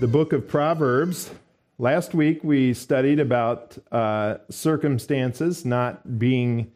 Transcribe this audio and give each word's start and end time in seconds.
the 0.00 0.08
book 0.08 0.32
of 0.32 0.48
Proverbs. 0.48 1.30
Last 1.76 2.14
week 2.14 2.42
we 2.42 2.72
studied 2.72 3.20
about 3.20 3.76
uh, 3.92 4.38
circumstances 4.48 5.66
not 5.66 6.18
being 6.18 6.72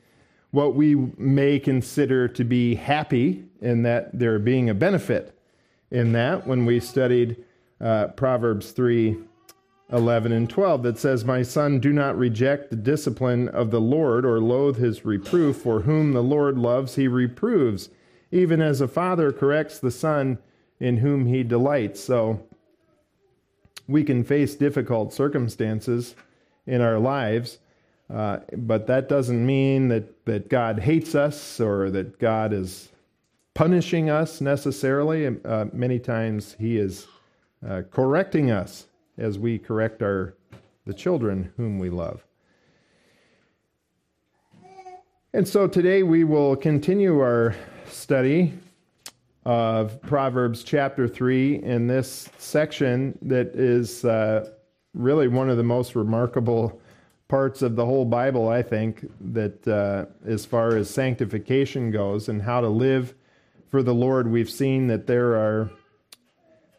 what 0.50 0.74
we 0.74 0.94
may 1.16 1.58
consider 1.58 2.28
to 2.28 2.44
be 2.44 2.74
happy, 2.74 3.46
and 3.62 3.82
that 3.86 4.16
there 4.16 4.38
being 4.38 4.68
a 4.68 4.74
benefit 4.74 5.38
in 5.90 6.12
that 6.12 6.46
when 6.46 6.66
we 6.66 6.78
studied 6.78 7.42
uh, 7.80 8.08
Proverbs 8.08 8.72
3 8.72 9.16
11 9.90 10.32
and 10.32 10.50
12 10.50 10.82
that 10.82 10.98
says, 10.98 11.24
My 11.24 11.42
son, 11.42 11.80
do 11.80 11.94
not 11.94 12.18
reject 12.18 12.68
the 12.68 12.76
discipline 12.76 13.48
of 13.48 13.70
the 13.70 13.80
Lord 13.80 14.26
or 14.26 14.38
loathe 14.38 14.76
his 14.76 15.06
reproof, 15.06 15.56
for 15.56 15.80
whom 15.80 16.12
the 16.12 16.22
Lord 16.22 16.58
loves, 16.58 16.96
he 16.96 17.08
reproves, 17.08 17.88
even 18.30 18.60
as 18.60 18.82
a 18.82 18.88
father 18.88 19.32
corrects 19.32 19.78
the 19.78 19.90
son 19.90 20.38
in 20.78 20.98
whom 20.98 21.24
he 21.24 21.42
delights. 21.42 22.00
So 22.00 22.46
we 23.86 24.04
can 24.04 24.24
face 24.24 24.54
difficult 24.54 25.12
circumstances 25.12 26.14
in 26.66 26.80
our 26.80 26.98
lives, 26.98 27.58
uh, 28.12 28.38
but 28.56 28.86
that 28.86 29.08
doesn't 29.08 29.44
mean 29.44 29.88
that, 29.88 30.24
that 30.24 30.48
God 30.48 30.78
hates 30.78 31.14
us 31.14 31.60
or 31.60 31.90
that 31.90 32.18
God 32.18 32.52
is 32.52 32.90
punishing 33.54 34.10
us 34.10 34.40
necessarily. 34.40 35.36
Uh, 35.44 35.66
many 35.72 35.98
times 35.98 36.56
he 36.58 36.78
is 36.78 37.06
uh, 37.66 37.82
correcting 37.90 38.50
us 38.50 38.86
as 39.16 39.38
we 39.38 39.58
correct 39.58 40.02
our 40.02 40.34
the 40.86 40.94
children 40.94 41.52
whom 41.56 41.78
we 41.78 41.88
love. 41.88 42.24
And 45.32 45.48
so 45.48 45.66
today 45.66 46.02
we 46.02 46.24
will 46.24 46.54
continue 46.56 47.18
our 47.20 47.56
study 47.88 48.52
of 49.44 50.00
Proverbs 50.02 50.64
chapter 50.64 51.06
3 51.06 51.62
in 51.62 51.86
this 51.86 52.28
section 52.38 53.18
that 53.22 53.48
is 53.48 54.04
uh, 54.04 54.48
really 54.94 55.28
one 55.28 55.50
of 55.50 55.56
the 55.56 55.62
most 55.62 55.94
remarkable 55.94 56.80
parts 57.28 57.62
of 57.62 57.76
the 57.76 57.84
whole 57.84 58.04
Bible, 58.04 58.48
I 58.48 58.62
think, 58.62 59.10
that 59.32 59.66
uh, 59.66 60.06
as 60.26 60.46
far 60.46 60.76
as 60.76 60.88
sanctification 60.88 61.90
goes 61.90 62.28
and 62.28 62.42
how 62.42 62.60
to 62.60 62.68
live 62.68 63.14
for 63.68 63.82
the 63.82 63.94
Lord, 63.94 64.30
we've 64.30 64.50
seen 64.50 64.86
that 64.86 65.06
there 65.06 65.34
are 65.34 65.70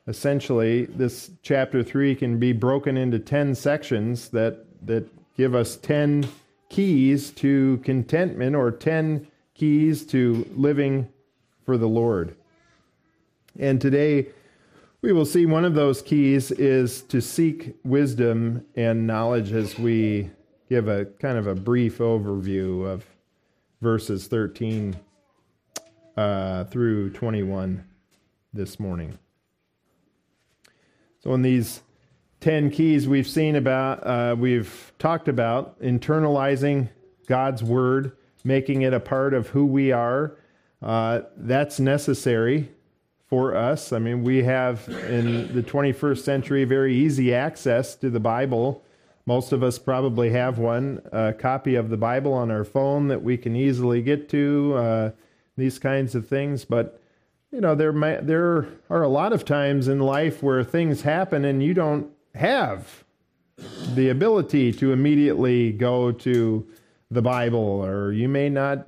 essentially 0.08 0.86
this 0.86 1.32
chapter 1.42 1.84
3 1.84 2.16
can 2.16 2.40
be 2.40 2.54
broken 2.54 2.96
into 2.96 3.20
10 3.20 3.56
sections 3.56 4.30
that 4.30 4.66
that 4.86 5.08
give 5.36 5.56
us 5.56 5.76
10 5.78 6.28
keys 6.70 7.32
to 7.32 7.78
contentment 7.84 8.56
or 8.56 8.72
10 8.72 9.28
keys 9.56 10.06
to 10.06 10.48
living 10.56 11.08
for 11.66 11.78
the 11.78 11.88
Lord. 11.88 12.36
And 13.58 13.80
today 13.80 14.28
we 15.02 15.14
will 15.14 15.26
see 15.26 15.46
one 15.46 15.64
of 15.64 15.76
those 15.76 16.02
keys 16.02 16.52
is 16.52 17.02
to 17.04 17.22
seek 17.22 17.76
wisdom 17.84 18.66
and 18.76 19.08
knowledge 19.08 19.54
as 19.54 19.80
we 19.80 20.30
give 20.68 20.88
a 20.88 21.06
kind 21.06 21.38
of 21.38 21.48
a 21.48 21.56
brief 21.56 22.00
overview 22.00 22.86
of 22.86 23.06
verses 23.82 24.28
13 24.28 24.96
uh, 26.18 26.66
through 26.66 27.12
21 27.12 27.84
this 28.54 28.80
morning. 28.80 29.18
So, 31.20 31.34
in 31.34 31.42
these 31.42 31.82
10 32.42 32.70
keys 32.72 33.08
we've 33.08 33.28
seen 33.28 33.56
about, 33.56 34.06
uh, 34.06 34.36
we've 34.38 34.92
talked 35.00 35.28
about 35.28 35.80
internalizing 35.82 36.90
God's 37.28 37.64
word, 37.64 38.12
making 38.44 38.82
it 38.82 38.94
a 38.94 39.00
part 39.00 39.34
of 39.34 39.50
who 39.50 39.66
we 39.66 39.92
are. 39.92 40.38
Uh, 40.82 41.22
that's 41.38 41.80
necessary 41.80 42.70
for 43.28 43.56
us. 43.56 43.92
I 43.92 44.00
mean, 44.00 44.24
we 44.24 44.44
have 44.44 44.88
in 44.88 45.54
the 45.54 45.64
21st 45.64 46.20
century 46.20 46.64
very 46.64 46.96
easy 46.96 47.34
access 47.34 47.96
to 47.96 48.10
the 48.10 48.20
Bible. 48.20 48.84
Most 49.26 49.52
of 49.52 49.64
us 49.64 49.80
probably 49.80 50.30
have 50.30 50.60
one, 50.60 51.02
a 51.12 51.34
copy 51.34 51.76
of 51.76 51.90
the 51.90 51.98
Bible 51.98 52.34
on 52.34 52.52
our 52.52 52.64
phone 52.64 53.08
that 53.08 53.24
we 53.24 53.38
can 53.38 53.56
easily 53.56 54.02
get 54.02 54.30
to, 54.30 54.74
uh, 54.76 55.12
these 55.58 55.80
kinds 55.80 56.14
of 56.14 56.28
things. 56.28 56.66
But 56.66 57.02
you 57.52 57.62
know 57.62 57.74
there 57.74 57.94
may, 57.94 58.20
there 58.22 58.68
are 58.90 59.02
a 59.02 59.08
lot 59.08 59.32
of 59.32 59.46
times 59.46 59.88
in 59.88 60.00
life 60.00 60.44
where 60.44 60.64
things 60.64 61.02
happen 61.02 61.46
and 61.46 61.64
you 61.64 61.74
don't 61.74 62.12
have 62.36 63.06
the 63.94 64.10
ability 64.10 64.74
to 64.74 64.92
immediately 64.92 65.72
go 65.72 66.12
to 66.12 66.68
the 67.10 67.22
Bible 67.22 67.60
or 67.60 68.12
you 68.12 68.28
may 68.28 68.50
not 68.50 68.86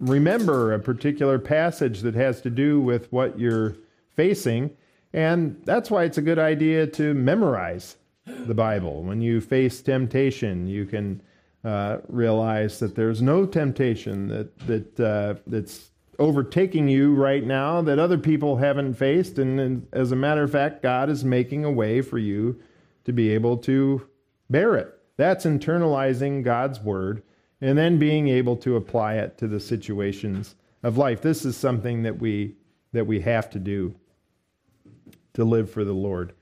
remember 0.00 0.72
a 0.72 0.78
particular 0.78 1.38
passage 1.38 2.00
that 2.00 2.14
has 2.14 2.40
to 2.40 2.50
do 2.50 2.80
with 2.80 3.10
what 3.12 3.38
you're 3.38 3.76
facing 4.10 4.70
and 5.12 5.60
that's 5.64 5.90
why 5.90 6.04
it's 6.04 6.18
a 6.18 6.22
good 6.22 6.38
idea 6.38 6.86
to 6.86 7.14
memorize 7.14 7.96
the 8.26 8.54
Bible 8.54 9.02
when 9.02 9.20
you 9.20 9.40
face 9.40 9.80
temptation 9.80 10.66
you 10.66 10.84
can 10.84 11.20
uh, 11.64 11.98
realize 12.08 12.78
that 12.78 12.94
there's 12.94 13.20
no 13.20 13.44
temptation 13.44 14.28
that 14.28 14.58
that 14.66 15.00
uh, 15.00 15.34
that's 15.46 15.90
overtaking 16.18 16.88
you 16.88 17.14
right 17.14 17.44
now 17.44 17.80
that 17.82 17.98
other 17.98 18.18
people 18.18 18.56
haven't 18.56 18.94
faced. 18.94 19.38
And, 19.38 19.60
and, 19.60 19.86
as 19.92 20.12
a 20.12 20.16
matter 20.16 20.42
of 20.42 20.50
fact, 20.50 20.82
God 20.82 21.08
is 21.08 21.24
making 21.24 21.64
a 21.64 21.70
way 21.70 22.02
for 22.02 22.18
you 22.18 22.60
to 23.04 23.12
be 23.12 23.30
able 23.30 23.56
to 23.58 24.06
bear 24.50 24.76
it. 24.76 24.98
That's 25.16 25.44
internalizing 25.44 26.42
God's 26.42 26.80
word 26.80 27.22
and 27.60 27.76
then 27.76 27.98
being 27.98 28.28
able 28.28 28.56
to 28.56 28.76
apply 28.76 29.14
it 29.14 29.38
to 29.38 29.48
the 29.48 29.60
situations 29.60 30.54
of 30.82 30.96
life. 30.96 31.20
This 31.20 31.44
is 31.44 31.56
something 31.56 32.02
that 32.02 32.18
we 32.18 32.54
that 32.92 33.06
we 33.06 33.20
have 33.20 33.50
to 33.50 33.58
do 33.58 33.94
to 35.34 35.44
live 35.44 35.70
for 35.70 35.84
the 35.84 35.92
Lord. 35.92 36.32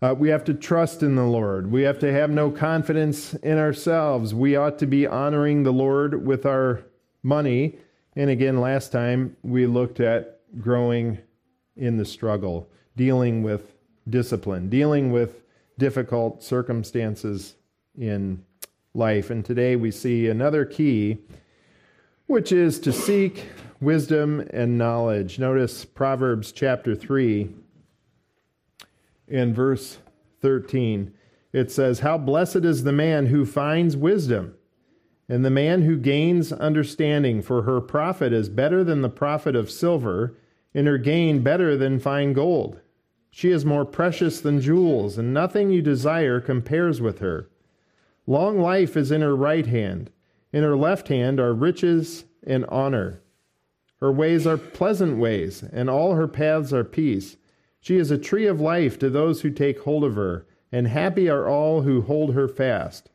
Uh, 0.00 0.14
we 0.16 0.28
have 0.28 0.44
to 0.44 0.54
trust 0.54 1.02
in 1.02 1.16
the 1.16 1.24
Lord. 1.24 1.70
We 1.70 1.82
have 1.82 1.98
to 2.00 2.12
have 2.12 2.30
no 2.30 2.50
confidence 2.50 3.34
in 3.34 3.58
ourselves. 3.58 4.34
We 4.34 4.56
ought 4.56 4.78
to 4.78 4.86
be 4.86 5.06
honoring 5.06 5.62
the 5.62 5.72
Lord 5.72 6.24
with 6.24 6.46
our 6.46 6.84
money 7.22 7.78
and 8.14 8.28
again, 8.28 8.60
last 8.60 8.92
time 8.92 9.36
we 9.42 9.66
looked 9.66 10.00
at 10.00 10.40
growing 10.58 11.18
in 11.76 11.96
the 11.96 12.04
struggle, 12.04 12.68
dealing 12.96 13.42
with 13.42 13.74
discipline, 14.08 14.68
dealing 14.68 15.12
with 15.12 15.42
difficult 15.78 16.42
circumstances 16.42 17.54
in 17.96 18.44
life. 18.94 19.30
And 19.30 19.44
today 19.44 19.74
we 19.76 19.90
see 19.90 20.28
another 20.28 20.64
key, 20.64 21.18
which 22.26 22.52
is 22.52 22.78
to 22.80 22.92
seek 22.92 23.46
wisdom 23.80 24.46
and 24.50 24.76
knowledge. 24.76 25.38
Notice 25.38 25.84
Proverbs 25.84 26.52
chapter 26.52 26.94
3 26.94 27.54
in 29.28 29.54
verse 29.54 29.98
13. 30.40 31.12
It 31.52 31.70
says, 31.70 32.00
How 32.00 32.18
blessed 32.18 32.64
is 32.64 32.84
the 32.84 32.92
man 32.92 33.26
who 33.26 33.46
finds 33.46 33.96
wisdom 33.96 34.54
and 35.28 35.44
the 35.44 35.50
man 35.50 35.82
who 35.82 35.96
gains 35.96 36.52
understanding, 36.52 37.40
for 37.40 37.62
her 37.62 37.80
profit 37.80 38.32
is 38.32 38.50
better 38.50 38.84
than 38.84 39.00
the 39.00 39.08
profit 39.08 39.56
of 39.56 39.70
silver, 39.70 40.36
and 40.74 40.86
her 40.86 40.98
gain 40.98 41.42
better 41.42 41.76
than 41.76 41.98
fine 41.98 42.34
gold. 42.34 42.80
She 43.30 43.50
is 43.50 43.64
more 43.64 43.86
precious 43.86 44.42
than 44.42 44.60
jewels, 44.60 45.16
and 45.16 45.32
nothing 45.32 45.70
you 45.70 45.80
desire 45.80 46.38
compares 46.38 47.00
with 47.00 47.20
her. 47.20 47.48
Long 48.26 48.60
life 48.60 48.96
is 48.96 49.10
in 49.10 49.20
her 49.20 49.34
right 49.34 49.66
hand, 49.66 50.10
in 50.52 50.62
her 50.62 50.76
left 50.76 51.08
hand 51.08 51.40
are 51.40 51.52
riches 51.52 52.24
and 52.46 52.64
honor. 52.66 53.20
Her 54.00 54.12
ways 54.12 54.46
are 54.46 54.56
pleasant 54.56 55.18
ways, 55.18 55.62
and 55.62 55.88
all 55.88 56.14
her 56.14 56.28
paths 56.28 56.72
are 56.72 56.84
peace. 56.84 57.36
She 57.80 57.96
is 57.96 58.10
a 58.10 58.18
tree 58.18 58.46
of 58.46 58.60
life 58.60 58.98
to 59.00 59.10
those 59.10 59.42
who 59.42 59.50
take 59.50 59.80
hold 59.80 60.04
of 60.04 60.14
her, 60.14 60.46
and 60.70 60.88
happy 60.88 61.28
are 61.28 61.48
all 61.48 61.82
who 61.82 62.02
hold 62.02 62.34
her 62.34 62.48
fast. 62.48 63.10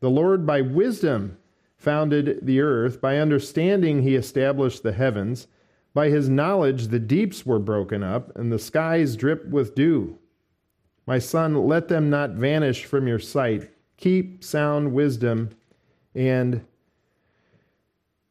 The 0.00 0.10
Lord 0.10 0.46
by 0.46 0.60
wisdom 0.60 1.36
founded 1.76 2.40
the 2.42 2.60
earth. 2.60 3.00
By 3.00 3.18
understanding, 3.18 4.02
he 4.02 4.14
established 4.14 4.82
the 4.82 4.92
heavens. 4.92 5.46
By 5.94 6.08
his 6.08 6.28
knowledge, 6.28 6.88
the 6.88 6.98
deeps 6.98 7.46
were 7.46 7.58
broken 7.58 8.02
up, 8.02 8.36
and 8.36 8.52
the 8.52 8.58
skies 8.58 9.16
drip 9.16 9.46
with 9.46 9.74
dew. 9.74 10.18
My 11.06 11.18
son, 11.18 11.66
let 11.66 11.88
them 11.88 12.10
not 12.10 12.30
vanish 12.30 12.84
from 12.84 13.08
your 13.08 13.18
sight. 13.18 13.70
Keep 14.00 14.42
sound 14.42 14.94
wisdom 14.94 15.50
and 16.14 16.64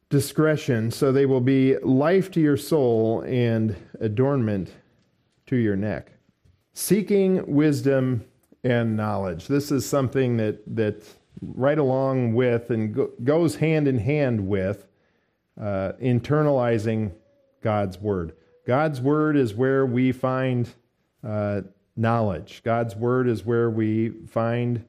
discretion, 0.08 0.90
so 0.90 1.12
they 1.12 1.26
will 1.26 1.40
be 1.40 1.76
life 1.78 2.28
to 2.32 2.40
your 2.40 2.56
soul 2.56 3.20
and 3.22 3.76
adornment 4.00 4.74
to 5.46 5.54
your 5.54 5.76
neck. 5.76 6.10
Seeking 6.72 7.46
wisdom 7.46 8.24
and 8.64 8.96
knowledge. 8.96 9.46
This 9.46 9.70
is 9.70 9.86
something 9.86 10.36
that, 10.38 10.62
that 10.74 11.04
right 11.40 11.78
along 11.78 12.34
with 12.34 12.70
and 12.70 12.92
go, 12.92 13.10
goes 13.22 13.54
hand 13.54 13.86
in 13.86 13.98
hand 13.98 14.48
with 14.48 14.88
uh, 15.60 15.92
internalizing 16.02 17.12
God's 17.62 17.98
Word. 17.98 18.32
God's 18.66 19.00
Word 19.00 19.36
is 19.36 19.54
where 19.54 19.86
we 19.86 20.10
find 20.10 20.68
uh, 21.22 21.60
knowledge, 21.96 22.62
God's 22.64 22.96
Word 22.96 23.28
is 23.28 23.44
where 23.44 23.70
we 23.70 24.10
find 24.26 24.84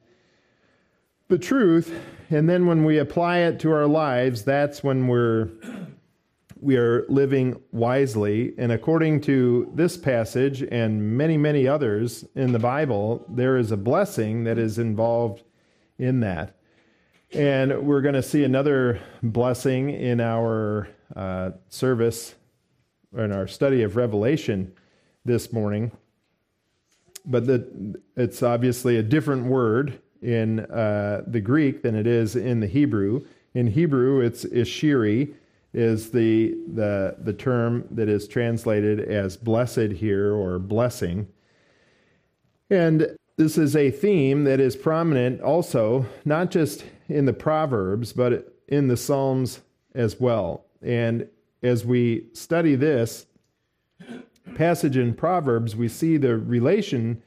the 1.32 1.38
truth. 1.38 1.98
And 2.28 2.46
then 2.46 2.66
when 2.66 2.84
we 2.84 2.98
apply 2.98 3.38
it 3.38 3.58
to 3.60 3.72
our 3.72 3.86
lives, 3.86 4.44
that's 4.44 4.84
when 4.84 5.08
we're 5.08 5.48
we 6.60 6.76
are 6.76 7.04
living 7.08 7.60
wisely. 7.72 8.52
And 8.56 8.70
according 8.70 9.22
to 9.22 9.68
this 9.74 9.96
passage 9.96 10.62
and 10.62 11.16
many, 11.16 11.36
many 11.36 11.66
others 11.66 12.24
in 12.36 12.52
the 12.52 12.58
Bible, 12.58 13.24
there 13.28 13.56
is 13.56 13.72
a 13.72 13.76
blessing 13.76 14.44
that 14.44 14.58
is 14.58 14.78
involved 14.78 15.42
in 15.98 16.20
that. 16.20 16.54
And 17.32 17.84
we're 17.84 18.02
going 18.02 18.14
to 18.14 18.22
see 18.22 18.44
another 18.44 19.00
blessing 19.22 19.90
in 19.90 20.20
our 20.20 20.86
uh, 21.16 21.52
service, 21.68 22.36
in 23.16 23.32
our 23.32 23.48
study 23.48 23.82
of 23.82 23.96
Revelation 23.96 24.72
this 25.24 25.52
morning. 25.52 25.90
But 27.24 27.46
the, 27.46 28.00
it's 28.16 28.42
obviously 28.42 28.98
a 28.98 29.02
different 29.02 29.46
word 29.46 29.98
in 30.22 30.60
uh, 30.60 31.22
the 31.26 31.40
Greek 31.40 31.82
than 31.82 31.94
it 31.94 32.06
is 32.06 32.36
in 32.36 32.60
the 32.60 32.66
Hebrew. 32.66 33.24
In 33.54 33.66
Hebrew, 33.66 34.20
it's 34.20 34.44
ishiri, 34.44 35.34
is 35.74 36.10
the, 36.10 36.54
the, 36.74 37.16
the 37.18 37.32
term 37.32 37.86
that 37.90 38.08
is 38.08 38.28
translated 38.28 39.00
as 39.00 39.36
blessed 39.36 39.92
here 39.92 40.32
or 40.34 40.58
blessing. 40.58 41.26
And 42.70 43.16
this 43.36 43.56
is 43.58 43.74
a 43.74 43.90
theme 43.90 44.44
that 44.44 44.60
is 44.60 44.76
prominent 44.76 45.40
also, 45.40 46.06
not 46.24 46.50
just 46.50 46.84
in 47.08 47.24
the 47.24 47.32
Proverbs, 47.32 48.12
but 48.12 48.54
in 48.68 48.88
the 48.88 48.96
Psalms 48.96 49.60
as 49.94 50.20
well. 50.20 50.66
And 50.82 51.28
as 51.62 51.84
we 51.84 52.26
study 52.32 52.74
this 52.74 53.26
passage 54.54 54.96
in 54.96 55.14
Proverbs, 55.14 55.76
we 55.76 55.88
see 55.88 56.16
the 56.16 56.36
relation 56.36 57.22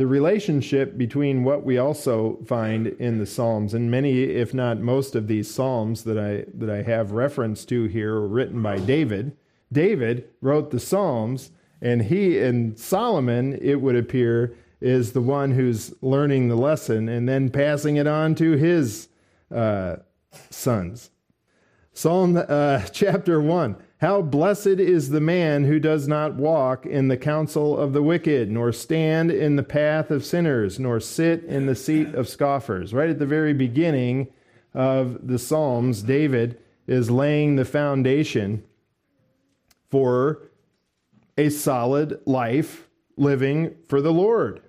the 0.00 0.06
relationship 0.06 0.96
between 0.96 1.44
what 1.44 1.62
we 1.62 1.76
also 1.76 2.38
find 2.46 2.86
in 2.86 3.18
the 3.18 3.26
Psalms 3.26 3.74
and 3.74 3.90
many, 3.90 4.22
if 4.22 4.54
not 4.54 4.80
most 4.80 5.14
of 5.14 5.28
these 5.28 5.52
Psalms 5.52 6.04
that 6.04 6.16
I 6.16 6.46
that 6.54 6.70
I 6.70 6.80
have 6.80 7.12
reference 7.12 7.66
to 7.66 7.84
here 7.84 8.14
are 8.14 8.26
written 8.26 8.62
by 8.62 8.78
David. 8.78 9.36
David 9.70 10.26
wrote 10.40 10.70
the 10.70 10.80
Psalms, 10.80 11.50
and 11.82 12.00
he 12.00 12.38
and 12.38 12.78
Solomon, 12.78 13.58
it 13.60 13.82
would 13.82 13.94
appear, 13.94 14.56
is 14.80 15.12
the 15.12 15.20
one 15.20 15.50
who's 15.50 15.92
learning 16.00 16.48
the 16.48 16.56
lesson 16.56 17.06
and 17.06 17.28
then 17.28 17.50
passing 17.50 17.96
it 17.96 18.06
on 18.06 18.34
to 18.36 18.52
his 18.52 19.08
uh, 19.54 19.96
sons. 20.48 21.10
Psalm 21.92 22.42
uh, 22.48 22.86
chapter 22.92 23.38
1. 23.38 23.76
How 24.00 24.22
blessed 24.22 24.66
is 24.66 25.10
the 25.10 25.20
man 25.20 25.64
who 25.64 25.78
does 25.78 26.08
not 26.08 26.34
walk 26.34 26.86
in 26.86 27.08
the 27.08 27.18
counsel 27.18 27.76
of 27.76 27.92
the 27.92 28.02
wicked, 28.02 28.50
nor 28.50 28.72
stand 28.72 29.30
in 29.30 29.56
the 29.56 29.62
path 29.62 30.10
of 30.10 30.24
sinners, 30.24 30.80
nor 30.80 31.00
sit 31.00 31.44
in 31.44 31.66
the 31.66 31.74
seat 31.74 32.14
of 32.14 32.26
scoffers. 32.26 32.94
Right 32.94 33.10
at 33.10 33.18
the 33.18 33.26
very 33.26 33.52
beginning 33.52 34.28
of 34.72 35.26
the 35.26 35.38
Psalms, 35.38 36.02
David 36.02 36.58
is 36.86 37.10
laying 37.10 37.56
the 37.56 37.66
foundation 37.66 38.64
for 39.90 40.48
a 41.36 41.50
solid 41.50 42.20
life 42.24 42.88
living 43.18 43.74
for 43.86 44.00
the 44.00 44.12
Lord. 44.12 44.62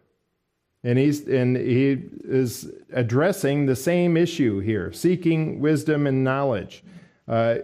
And 0.83 0.99
he's 0.99 1.25
and 1.25 1.55
he 1.55 2.03
is 2.25 2.69
addressing 2.91 3.65
the 3.65 3.77
same 3.77 4.17
issue 4.17 4.59
here, 4.59 4.91
seeking 4.91 5.61
wisdom 5.61 6.05
and 6.05 6.21
knowledge. 6.21 6.83
Uh, 7.29 7.59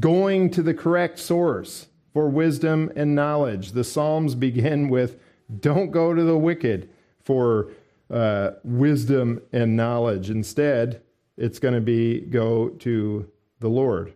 going 0.00 0.50
to 0.50 0.62
the 0.62 0.74
correct 0.74 1.18
source 1.18 1.86
for 2.12 2.28
wisdom 2.28 2.90
and 2.96 3.14
knowledge. 3.14 3.72
The 3.72 3.84
Psalms 3.84 4.34
begin 4.34 4.88
with, 4.88 5.18
Don't 5.60 5.90
go 5.90 6.14
to 6.14 6.22
the 6.22 6.38
wicked 6.38 6.88
for 7.22 7.72
uh, 8.10 8.52
wisdom 8.64 9.40
and 9.52 9.76
knowledge. 9.76 10.30
Instead, 10.30 11.02
it's 11.36 11.58
going 11.58 11.74
to 11.74 11.80
be 11.80 12.20
go 12.20 12.70
to 12.70 13.30
the 13.60 13.68
Lord. 13.68 14.14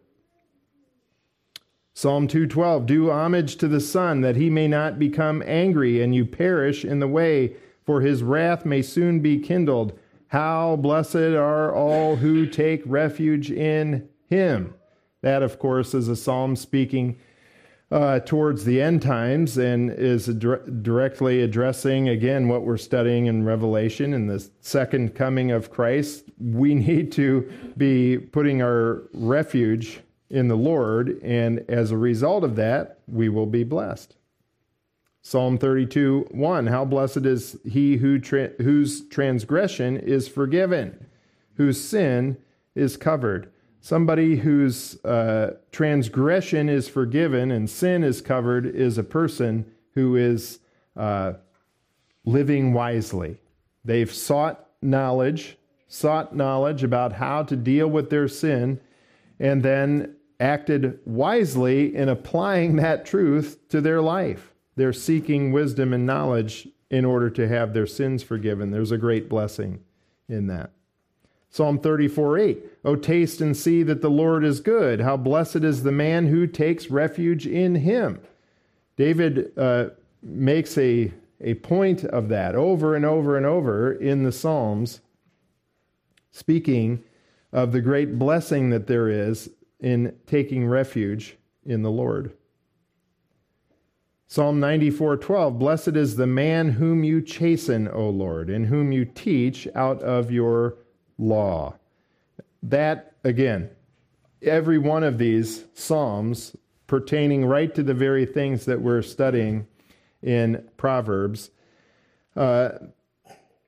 Psalm 1.92 2.26
212 2.26 2.86
Do 2.86 3.10
homage 3.10 3.56
to 3.56 3.68
the 3.68 3.80
Son, 3.80 4.22
that 4.22 4.36
he 4.36 4.48
may 4.48 4.66
not 4.66 4.98
become 4.98 5.42
angry 5.44 6.02
and 6.02 6.14
you 6.14 6.24
perish 6.24 6.84
in 6.84 7.00
the 7.00 7.08
way, 7.08 7.54
for 7.84 8.00
his 8.00 8.22
wrath 8.22 8.64
may 8.64 8.80
soon 8.80 9.20
be 9.20 9.38
kindled. 9.38 9.98
How 10.28 10.76
blessed 10.76 11.16
are 11.16 11.74
all 11.74 12.16
who 12.16 12.46
take 12.46 12.82
refuge 12.86 13.50
in 13.50 14.08
him. 14.28 14.74
That, 15.22 15.42
of 15.42 15.58
course, 15.58 15.94
is 15.94 16.08
a 16.08 16.16
psalm 16.16 16.56
speaking 16.56 17.18
uh, 17.90 18.20
towards 18.20 18.64
the 18.64 18.80
end 18.80 19.02
times 19.02 19.58
and 19.58 19.90
is 19.90 20.26
directly 20.26 21.42
addressing, 21.42 22.08
again, 22.08 22.48
what 22.48 22.62
we're 22.62 22.76
studying 22.76 23.26
in 23.26 23.44
Revelation 23.44 24.14
in 24.14 24.26
the 24.26 24.48
second 24.60 25.14
coming 25.14 25.50
of 25.50 25.70
Christ. 25.70 26.24
We 26.38 26.74
need 26.86 27.12
to 27.12 27.50
be 27.76 28.18
putting 28.18 28.62
our 28.62 29.02
refuge 29.12 30.00
in 30.30 30.46
the 30.46 30.56
Lord, 30.56 31.20
and 31.22 31.64
as 31.68 31.90
a 31.90 31.96
result 31.96 32.44
of 32.44 32.54
that, 32.56 33.00
we 33.08 33.28
will 33.28 33.46
be 33.46 33.64
blessed. 33.64 34.16
Psalm 35.22 35.58
32 35.58 36.28
1 36.30 36.66
How 36.68 36.84
blessed 36.84 37.26
is 37.26 37.58
he 37.68 37.96
who 37.96 38.18
tra- 38.18 38.52
whose 38.58 39.06
transgression 39.08 39.96
is 39.98 40.28
forgiven, 40.28 41.06
whose 41.54 41.80
sin 41.80 42.38
is 42.74 42.96
covered. 42.96 43.50
Somebody 43.80 44.36
whose 44.36 45.02
uh, 45.04 45.56
transgression 45.72 46.68
is 46.68 46.88
forgiven 46.88 47.50
and 47.50 47.68
sin 47.68 48.04
is 48.04 48.20
covered 48.20 48.66
is 48.66 48.98
a 48.98 49.02
person 49.02 49.64
who 49.94 50.16
is 50.16 50.58
uh, 50.96 51.34
living 52.24 52.74
wisely. 52.74 53.38
They've 53.84 54.12
sought 54.12 54.66
knowledge, 54.82 55.56
sought 55.88 56.36
knowledge 56.36 56.82
about 56.84 57.14
how 57.14 57.42
to 57.44 57.56
deal 57.56 57.88
with 57.88 58.10
their 58.10 58.28
sin, 58.28 58.80
and 59.38 59.62
then 59.62 60.16
acted 60.38 60.98
wisely 61.06 61.94
in 61.94 62.08
applying 62.08 62.76
that 62.76 63.06
truth 63.06 63.58
to 63.70 63.80
their 63.80 64.02
life. 64.02 64.52
They're 64.76 64.92
seeking 64.92 65.52
wisdom 65.52 65.92
and 65.92 66.04
knowledge 66.04 66.68
in 66.90 67.04
order 67.04 67.30
to 67.30 67.48
have 67.48 67.72
their 67.72 67.86
sins 67.86 68.22
forgiven. 68.22 68.70
There's 68.70 68.92
a 68.92 68.98
great 68.98 69.28
blessing 69.28 69.80
in 70.28 70.48
that. 70.48 70.72
Psalm 71.50 71.80
34 71.80 72.38
8. 72.38 72.64
Oh, 72.84 72.96
taste 72.96 73.40
and 73.40 73.56
see 73.56 73.82
that 73.82 74.00
the 74.00 74.08
Lord 74.08 74.44
is 74.44 74.60
good. 74.60 75.00
How 75.00 75.16
blessed 75.16 75.56
is 75.56 75.82
the 75.82 75.92
man 75.92 76.28
who 76.28 76.46
takes 76.46 76.90
refuge 76.90 77.46
in 77.46 77.74
him. 77.74 78.20
David 78.96 79.52
uh, 79.58 79.88
makes 80.22 80.78
a, 80.78 81.12
a 81.40 81.54
point 81.54 82.04
of 82.04 82.28
that 82.28 82.54
over 82.54 82.94
and 82.94 83.04
over 83.04 83.36
and 83.36 83.44
over 83.44 83.92
in 83.92 84.22
the 84.22 84.32
Psalms, 84.32 85.00
speaking 86.30 87.02
of 87.52 87.72
the 87.72 87.80
great 87.80 88.16
blessing 88.16 88.70
that 88.70 88.86
there 88.86 89.08
is 89.08 89.50
in 89.80 90.14
taking 90.26 90.68
refuge 90.68 91.36
in 91.66 91.82
the 91.82 91.90
Lord. 91.90 92.32
Psalm 94.28 94.60
94:12 94.60 95.58
Blessed 95.58 95.96
is 95.96 96.14
the 96.14 96.28
man 96.28 96.68
whom 96.68 97.02
you 97.02 97.20
chasten, 97.20 97.88
O 97.88 98.08
Lord, 98.08 98.48
and 98.48 98.66
whom 98.66 98.92
you 98.92 99.04
teach 99.04 99.66
out 99.74 100.00
of 100.02 100.30
your 100.30 100.76
law. 101.20 101.76
That, 102.62 103.14
again, 103.22 103.70
every 104.42 104.78
one 104.78 105.04
of 105.04 105.18
these 105.18 105.64
Psalms 105.74 106.56
pertaining 106.86 107.44
right 107.44 107.72
to 107.74 107.82
the 107.84 107.94
very 107.94 108.26
things 108.26 108.64
that 108.64 108.80
we're 108.80 109.02
studying 109.02 109.66
in 110.22 110.68
Proverbs, 110.76 111.50
uh, 112.36 112.70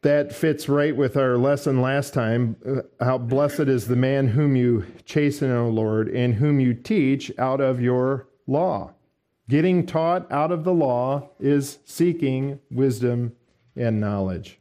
that 0.03 0.35
fits 0.35 0.69
right 0.69 0.97
with 0.97 1.17
our 1.17 1.37
lesson 1.37 1.81
last 1.81 2.13
time. 2.13 2.57
Uh, 2.67 3.05
how 3.05 3.19
blessed 3.19 3.61
is 3.61 3.87
the 3.87 3.97
man 3.97 4.27
whom 4.27 4.57
you 4.57 4.85
chasten, 5.05 5.53
O 5.53 5.69
Lord, 5.69 6.09
and 6.09 6.35
whom 6.35 6.59
you 6.59 6.75
teach 6.75 7.31
out 7.39 7.61
of 7.61 7.81
your 7.81 8.27
law. 8.47 8.93
Getting 9.49 9.87
taught 9.87 10.31
out 10.33 10.51
of 10.51 10.65
the 10.65 10.73
law 10.73 11.31
is 11.39 11.79
seeking 11.85 12.59
wisdom 12.71 13.37
and 13.77 14.01
knowledge. 14.01 14.59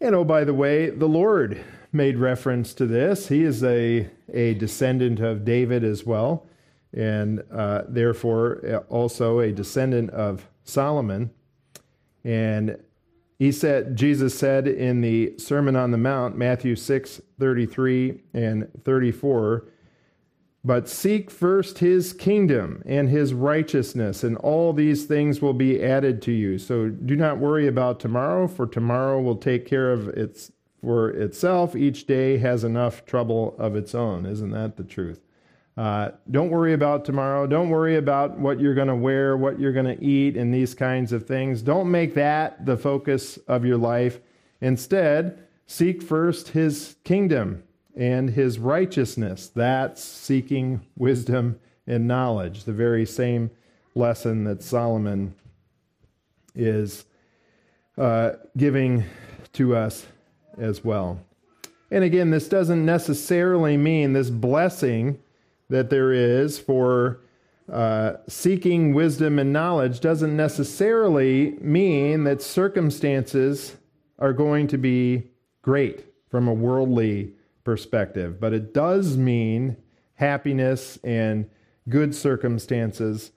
And 0.00 0.14
oh, 0.14 0.24
by 0.24 0.44
the 0.44 0.54
way, 0.54 0.90
the 0.90 1.08
Lord 1.08 1.64
made 1.92 2.18
reference 2.18 2.74
to 2.74 2.86
this. 2.86 3.28
He 3.28 3.42
is 3.42 3.64
a, 3.64 4.10
a 4.32 4.54
descendant 4.54 5.20
of 5.20 5.44
David 5.44 5.84
as 5.84 6.04
well, 6.04 6.46
and 6.92 7.42
uh, 7.50 7.82
therefore 7.88 8.60
uh, 8.66 8.76
also 8.92 9.40
a 9.40 9.52
descendant 9.52 10.10
of 10.10 10.46
Solomon. 10.64 11.30
And 12.24 12.78
he 13.38 13.52
said, 13.52 13.96
Jesus 13.96 14.38
said 14.38 14.68
in 14.68 15.00
the 15.00 15.38
Sermon 15.38 15.76
on 15.76 15.92
the 15.92 15.98
Mount, 15.98 16.36
Matthew 16.36 16.76
6 16.76 17.22
33 17.38 18.20
and 18.34 18.68
34, 18.84 19.68
but 20.66 20.88
seek 20.88 21.30
first 21.30 21.78
his 21.78 22.12
kingdom 22.12 22.82
and 22.86 23.08
his 23.08 23.32
righteousness, 23.32 24.24
and 24.24 24.36
all 24.38 24.72
these 24.72 25.04
things 25.04 25.40
will 25.40 25.52
be 25.54 25.80
added 25.80 26.20
to 26.22 26.32
you. 26.32 26.58
So 26.58 26.88
do 26.88 27.14
not 27.14 27.38
worry 27.38 27.68
about 27.68 28.00
tomorrow, 28.00 28.48
for 28.48 28.66
tomorrow 28.66 29.22
will 29.22 29.36
take 29.36 29.64
care 29.64 29.92
of 29.92 30.08
its 30.08 30.50
for 30.80 31.10
itself. 31.10 31.76
Each 31.76 32.04
day 32.04 32.38
has 32.38 32.64
enough 32.64 33.06
trouble 33.06 33.54
of 33.60 33.76
its 33.76 33.94
own. 33.94 34.26
Isn't 34.26 34.50
that 34.50 34.76
the 34.76 34.82
truth? 34.82 35.20
Uh, 35.76 36.10
don't 36.32 36.50
worry 36.50 36.72
about 36.72 37.04
tomorrow. 37.04 37.46
Don't 37.46 37.68
worry 37.68 37.94
about 37.94 38.36
what 38.36 38.58
you're 38.58 38.74
going 38.74 38.88
to 38.88 38.96
wear, 38.96 39.36
what 39.36 39.60
you're 39.60 39.72
going 39.72 39.96
to 39.96 40.04
eat, 40.04 40.36
and 40.36 40.52
these 40.52 40.74
kinds 40.74 41.12
of 41.12 41.26
things. 41.26 41.62
Don't 41.62 41.92
make 41.92 42.14
that 42.14 42.66
the 42.66 42.76
focus 42.76 43.38
of 43.46 43.64
your 43.64 43.76
life. 43.76 44.18
Instead, 44.60 45.38
seek 45.68 46.02
first 46.02 46.48
his 46.48 46.96
kingdom 47.04 47.62
and 47.96 48.30
his 48.30 48.58
righteousness. 48.58 49.50
That's 49.54 50.04
seeking 50.04 50.82
wisdom 50.96 51.58
and 51.86 52.06
knowledge, 52.06 52.64
the 52.64 52.72
very 52.72 53.06
same 53.06 53.50
lesson 53.94 54.44
that 54.44 54.62
Solomon 54.62 55.34
is 56.54 57.04
uh, 57.96 58.32
giving 58.56 59.04
to 59.54 59.74
us 59.74 60.06
as 60.58 60.84
well. 60.84 61.20
And 61.90 62.04
again, 62.04 62.30
this 62.30 62.48
doesn't 62.48 62.84
necessarily 62.84 63.76
mean 63.76 64.12
this 64.12 64.28
blessing 64.28 65.18
that 65.70 65.88
there 65.88 66.12
is 66.12 66.58
for 66.58 67.20
uh, 67.72 68.14
seeking 68.28 68.94
wisdom 68.94 69.38
and 69.38 69.52
knowledge 69.52 70.00
doesn't 70.00 70.36
necessarily 70.36 71.52
mean 71.60 72.24
that 72.24 72.42
circumstances 72.42 73.76
are 74.18 74.32
going 74.32 74.68
to 74.68 74.78
be 74.78 75.24
great 75.62 76.04
from 76.30 76.46
a 76.46 76.54
worldly 76.54 77.32
perspective, 77.66 78.38
but 78.38 78.52
it 78.52 78.72
does 78.72 79.16
mean 79.16 79.76
happiness 80.14 81.00
and 81.02 81.50
good 81.88 82.14
circumstances 82.14 83.32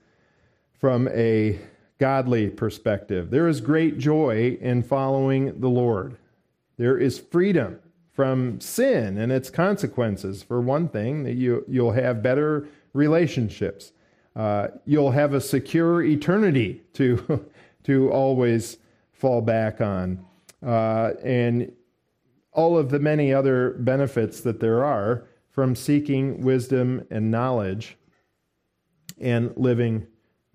from 0.78 1.08
a 1.08 1.58
godly 1.98 2.48
perspective. 2.48 3.30
There 3.32 3.48
is 3.48 3.60
great 3.60 3.98
joy 3.98 4.56
in 4.60 4.84
following 4.84 5.58
the 5.58 5.68
Lord. 5.68 6.16
There 6.76 6.96
is 6.96 7.18
freedom 7.18 7.80
from 8.12 8.60
sin 8.60 9.18
and 9.18 9.32
its 9.32 9.50
consequences. 9.50 10.44
For 10.44 10.60
one 10.60 10.88
thing, 10.88 11.24
that 11.24 11.34
you 11.34 11.64
you'll 11.66 11.92
have 11.92 12.22
better 12.22 12.68
relationships. 12.92 13.90
Uh, 14.36 14.68
you'll 14.86 15.10
have 15.10 15.34
a 15.34 15.40
secure 15.40 16.04
eternity 16.04 16.82
to 16.92 17.44
to 17.82 18.12
always 18.12 18.76
fall 19.12 19.40
back 19.40 19.80
on, 19.80 20.24
uh, 20.64 21.14
and 21.24 21.72
all 22.52 22.76
of 22.76 22.90
the 22.90 22.98
many 22.98 23.32
other 23.32 23.70
benefits 23.78 24.40
that 24.40 24.60
there 24.60 24.84
are 24.84 25.26
from 25.50 25.74
seeking 25.74 26.40
wisdom 26.42 27.06
and 27.10 27.30
knowledge 27.30 27.96
and 29.20 29.52
living 29.56 30.06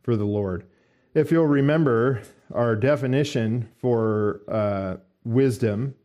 for 0.01 0.15
the 0.15 0.25
Lord. 0.25 0.65
If 1.13 1.31
you'll 1.31 1.47
remember 1.47 2.21
our 2.53 2.75
definition 2.75 3.69
for 3.77 4.41
uh, 4.47 4.97
wisdom, 5.23 5.95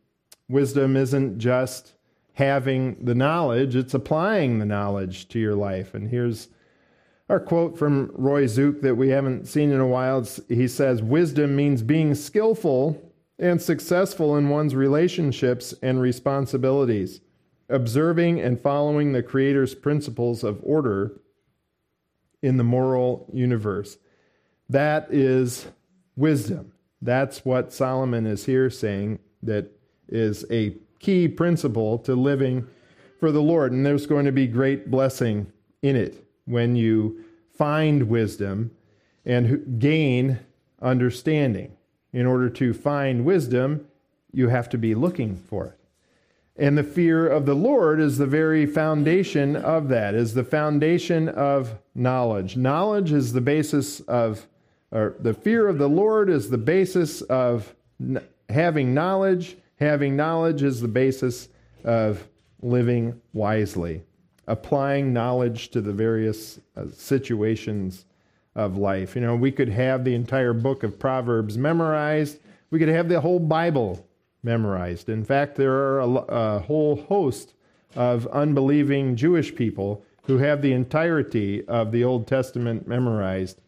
wisdom 0.47 0.95
isn't 0.95 1.39
just 1.39 1.93
having 2.33 3.03
the 3.03 3.15
knowledge, 3.15 3.75
it's 3.75 3.93
applying 3.93 4.59
the 4.59 4.65
knowledge 4.65 5.27
to 5.29 5.39
your 5.39 5.55
life. 5.55 5.93
And 5.93 6.09
here's 6.09 6.47
our 7.29 7.39
quote 7.39 7.77
from 7.77 8.11
Roy 8.13 8.45
Zuck 8.45 8.81
that 8.81 8.95
we 8.95 9.09
haven't 9.09 9.47
seen 9.47 9.71
in 9.71 9.79
a 9.79 9.87
while. 9.87 10.25
he 10.47 10.67
says, 10.67 11.01
Wisdom 11.01 11.55
means 11.55 11.81
being 11.81 12.15
skillful 12.15 13.10
and 13.41 13.59
successful 13.59 14.37
in 14.37 14.49
one's 14.49 14.75
relationships 14.75 15.73
and 15.81 15.99
responsibilities, 15.99 17.21
observing 17.69 18.39
and 18.39 18.61
following 18.61 19.11
the 19.11 19.23
Creator's 19.23 19.73
principles 19.73 20.43
of 20.43 20.59
order 20.61 21.19
in 22.43 22.57
the 22.57 22.63
moral 22.63 23.27
universe. 23.33 23.97
That 24.69 25.07
is 25.09 25.67
wisdom. 26.15 26.71
That's 27.01 27.43
what 27.43 27.73
Solomon 27.73 28.27
is 28.27 28.45
here 28.45 28.69
saying 28.69 29.17
that 29.41 29.71
is 30.07 30.45
a 30.51 30.75
key 30.99 31.27
principle 31.27 31.97
to 31.99 32.13
living 32.13 32.67
for 33.19 33.31
the 33.31 33.41
Lord. 33.41 33.71
And 33.71 33.83
there's 33.83 34.05
going 34.05 34.25
to 34.25 34.31
be 34.31 34.45
great 34.45 34.91
blessing 34.91 35.51
in 35.81 35.95
it 35.95 36.23
when 36.45 36.75
you 36.75 37.25
find 37.57 38.03
wisdom 38.03 38.69
and 39.25 39.79
gain 39.79 40.39
understanding. 40.79 41.75
In 42.13 42.25
order 42.25 42.49
to 42.49 42.73
find 42.73 43.23
wisdom, 43.25 43.87
you 44.33 44.49
have 44.49 44.69
to 44.69 44.77
be 44.77 44.95
looking 44.95 45.35
for 45.35 45.67
it. 45.67 45.77
And 46.57 46.77
the 46.77 46.83
fear 46.83 47.27
of 47.27 47.45
the 47.45 47.55
Lord 47.55 47.99
is 47.99 48.17
the 48.17 48.27
very 48.27 48.65
foundation 48.65 49.55
of 49.55 49.87
that, 49.89 50.13
is 50.13 50.33
the 50.33 50.43
foundation 50.43 51.29
of 51.29 51.79
knowledge. 51.95 52.57
Knowledge 52.57 53.11
is 53.11 53.33
the 53.33 53.41
basis 53.41 54.01
of, 54.01 54.47
or 54.91 55.15
the 55.19 55.33
fear 55.33 55.67
of 55.67 55.77
the 55.77 55.89
Lord 55.89 56.29
is 56.29 56.49
the 56.49 56.57
basis 56.57 57.21
of 57.23 57.73
having 58.49 58.93
knowledge. 58.93 59.57
Having 59.79 60.15
knowledge 60.15 60.61
is 60.61 60.81
the 60.81 60.87
basis 60.87 61.47
of 61.83 62.27
living 62.61 63.19
wisely, 63.33 64.03
applying 64.47 65.13
knowledge 65.13 65.69
to 65.69 65.81
the 65.81 65.93
various 65.93 66.59
uh, 66.75 66.85
situations 66.93 68.05
of 68.55 68.77
life. 68.77 69.15
You 69.15 69.21
know, 69.21 69.35
we 69.35 69.51
could 69.51 69.69
have 69.69 70.03
the 70.03 70.15
entire 70.15 70.53
book 70.53 70.83
of 70.83 70.99
Proverbs 70.99 71.57
memorized, 71.57 72.39
we 72.69 72.79
could 72.79 72.89
have 72.89 73.09
the 73.09 73.21
whole 73.21 73.39
Bible 73.39 74.05
memorized. 74.43 75.09
In 75.09 75.23
fact, 75.23 75.55
there 75.55 75.73
are 75.73 75.99
a, 75.99 76.07
a 76.07 76.59
whole 76.59 76.95
host 77.03 77.53
of 77.95 78.27
unbelieving 78.27 79.15
Jewish 79.15 79.53
people 79.53 80.03
who 80.23 80.37
have 80.37 80.61
the 80.61 80.73
entirety 80.73 81.67
of 81.67 81.91
the 81.91 82.03
Old 82.03 82.27
Testament 82.27 82.87
memorized. 82.87 83.61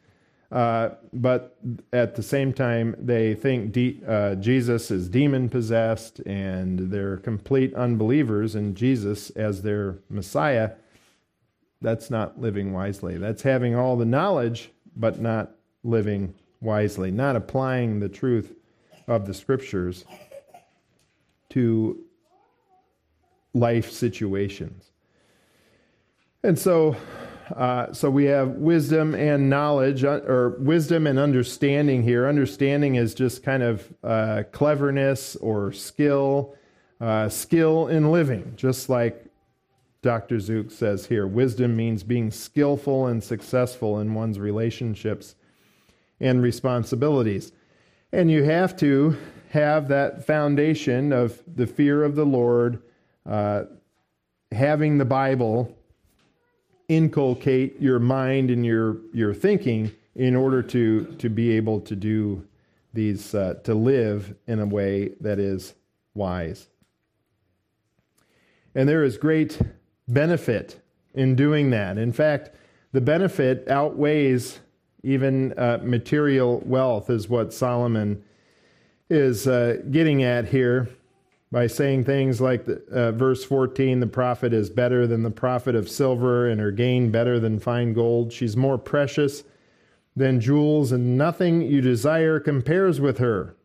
Uh, 0.52 0.90
but 1.12 1.58
at 1.92 2.16
the 2.16 2.22
same 2.22 2.54
time, 2.54 2.96
they 3.00 3.34
think 3.34 3.72
de- 3.72 4.00
uh, 4.08 4.36
Jesus 4.36 4.92
is 4.92 5.10
demon 5.10 5.50
possessed 5.50 6.20
and 6.28 6.92
they're 6.92 7.18
complete 7.18 7.74
unbelievers 7.74 8.54
in 8.54 8.75
Jesus 8.75 9.32
as 9.32 9.63
their 9.63 9.98
Messiah. 10.10 10.74
That's 11.82 12.12
not 12.12 12.40
living 12.40 12.72
wisely. 12.72 13.18
That's 13.18 13.42
having 13.42 13.75
all 13.75 13.98
the 13.98 14.06
knowledge, 14.06 14.72
but 14.96 15.20
not 15.20 15.52
living 15.84 16.34
wisely, 16.62 17.12
not 17.12 17.36
applying 17.36 18.00
the 18.00 18.10
truth 18.10 18.54
of 19.08 19.26
the 19.26 19.34
scriptures 19.34 20.06
to 21.50 22.00
life 23.54 23.92
situations. 23.92 24.92
And 26.44 26.58
so, 26.58 26.96
uh, 27.56 27.94
so 27.94 28.10
we 28.10 28.26
have 28.26 28.50
wisdom 28.50 29.14
and 29.14 29.50
knowledge, 29.50 30.04
uh, 30.04 30.22
or 30.26 30.58
wisdom 30.60 31.08
and 31.08 31.20
understanding 31.20 32.04
here. 32.04 32.28
Understanding 32.28 32.96
is 32.96 33.14
just 33.14 33.44
kind 33.44 33.64
of 33.64 33.94
uh, 34.04 34.44
cleverness 34.52 35.36
or 35.38 35.72
skill, 35.72 36.56
uh, 37.00 37.30
skill 37.30 37.88
in 37.88 38.12
living, 38.12 38.54
just 38.56 38.90
like 38.90 39.23
Dr. 40.03 40.36
Zuck 40.36 40.69
says 40.69 41.07
here. 41.07 41.25
Wisdom 41.25 41.75
means 41.75 42.03
being 42.03 42.29
skillful 42.29 43.07
and 43.07 43.24
successful 43.24 44.00
in 44.00 44.13
one's 44.13 44.38
relationships 44.38 45.36
and 46.19 46.43
responsibilities. 46.43 47.53
And 48.12 48.29
you 48.29 48.43
have 48.43 48.75
to 48.77 49.17
have 49.50 49.88
that 49.88 50.27
foundation 50.27 51.13
of 51.13 51.41
the 51.48 51.65
fear 51.65 52.03
of 52.03 52.15
the 52.15 52.25
Lord, 52.25 52.83
uh, 53.25 53.63
having 54.51 54.98
the 54.98 55.05
Bible 55.05 55.75
inculcate 56.89 57.79
your 57.81 58.00
mind 58.00 58.51
and 58.51 58.65
your, 58.65 58.98
your 59.13 59.33
thinking 59.33 59.91
in 60.15 60.36
order 60.36 60.62
to, 60.62 61.05
to 61.17 61.29
be 61.29 61.51
able 61.51 61.79
to 61.79 61.95
do 61.95 62.45
these, 62.93 63.33
uh, 63.33 63.55
to 63.63 63.74
live 63.74 64.36
in 64.48 64.60
a 64.60 64.65
way 64.65 65.13
that 65.22 65.39
is 65.39 65.74
wise. 66.13 66.67
And 68.75 68.89
there 68.89 69.03
is 69.03 69.17
great 69.17 69.60
benefit 70.07 70.79
in 71.13 71.36
doing 71.36 71.69
that. 71.72 71.98
In 71.98 72.12
fact, 72.12 72.51
the 72.91 73.01
benefit 73.01 73.67
outweighs 73.67 74.60
even 75.03 75.53
uh, 75.57 75.79
material 75.83 76.62
wealth, 76.65 77.10
is 77.10 77.27
what 77.27 77.53
Solomon 77.53 78.24
is 79.10 79.48
uh, 79.48 79.77
getting 79.91 80.24
at 80.24 80.48
here 80.48 80.89
by 81.51 81.67
saying 81.67 82.03
things 82.03 82.41
like 82.41 82.65
the, 82.65 82.81
uh, 82.91 83.12
verse 83.12 83.43
14 83.43 84.00
the 84.00 84.07
profit 84.07 84.53
is 84.53 84.69
better 84.69 85.05
than 85.05 85.22
the 85.22 85.29
profit 85.29 85.75
of 85.75 85.89
silver 85.89 86.48
and 86.48 86.60
her 86.60 86.72
gain 86.72 87.12
better 87.12 87.39
than 87.39 87.60
fine 87.60 87.93
gold 87.93 88.33
she's 88.33 88.57
more 88.57 88.77
precious 88.77 89.43
than 90.15 90.39
jewels 90.39 90.91
and 90.91 91.15
nothing 91.17 91.62
you 91.62 91.79
desire 91.79 92.39
compares 92.39 93.00
with 93.00 93.19
her 93.19 93.55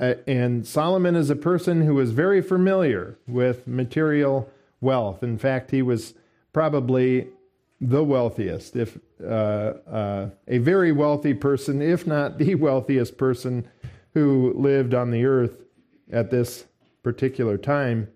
uh, 0.00 0.14
and 0.26 0.66
solomon 0.66 1.14
is 1.14 1.30
a 1.30 1.36
person 1.36 1.82
who 1.82 2.00
is 2.00 2.10
very 2.10 2.40
familiar 2.40 3.16
with 3.28 3.68
material 3.68 4.50
wealth 4.84 5.22
in 5.22 5.36
fact 5.38 5.70
he 5.70 5.82
was 5.82 6.14
probably 6.52 7.26
the 7.80 8.04
wealthiest 8.04 8.76
if 8.76 8.98
uh, 9.22 9.26
uh, 9.26 10.30
a 10.46 10.58
very 10.58 10.92
wealthy 10.92 11.34
person 11.34 11.82
if 11.82 12.06
not 12.06 12.38
the 12.38 12.54
wealthiest 12.66 13.18
person 13.18 13.66
who 14.14 14.54
lived 14.56 14.94
on 14.94 15.10
the 15.10 15.24
earth 15.24 15.64
at 16.10 16.30
this 16.30 16.64
particular 17.02 17.58
time. 17.58 18.08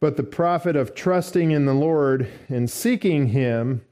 But 0.00 0.16
the 0.16 0.22
profit 0.22 0.76
of 0.76 0.94
trusting 0.94 1.50
in 1.50 1.66
the 1.66 1.74
Lord 1.74 2.28
and 2.48 2.68
seeking 2.68 3.28
Him 3.28 3.84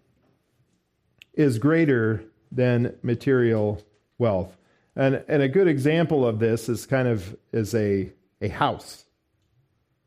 is 1.32 1.58
greater 1.58 2.24
than 2.50 2.96
material 3.02 3.82
wealth. 4.18 4.56
And, 4.94 5.22
and 5.28 5.42
a 5.42 5.48
good 5.48 5.68
example 5.68 6.26
of 6.26 6.38
this 6.38 6.68
is 6.68 6.84
kind 6.84 7.08
of 7.08 7.34
is 7.52 7.74
a, 7.74 8.12
a 8.42 8.48
house. 8.48 9.01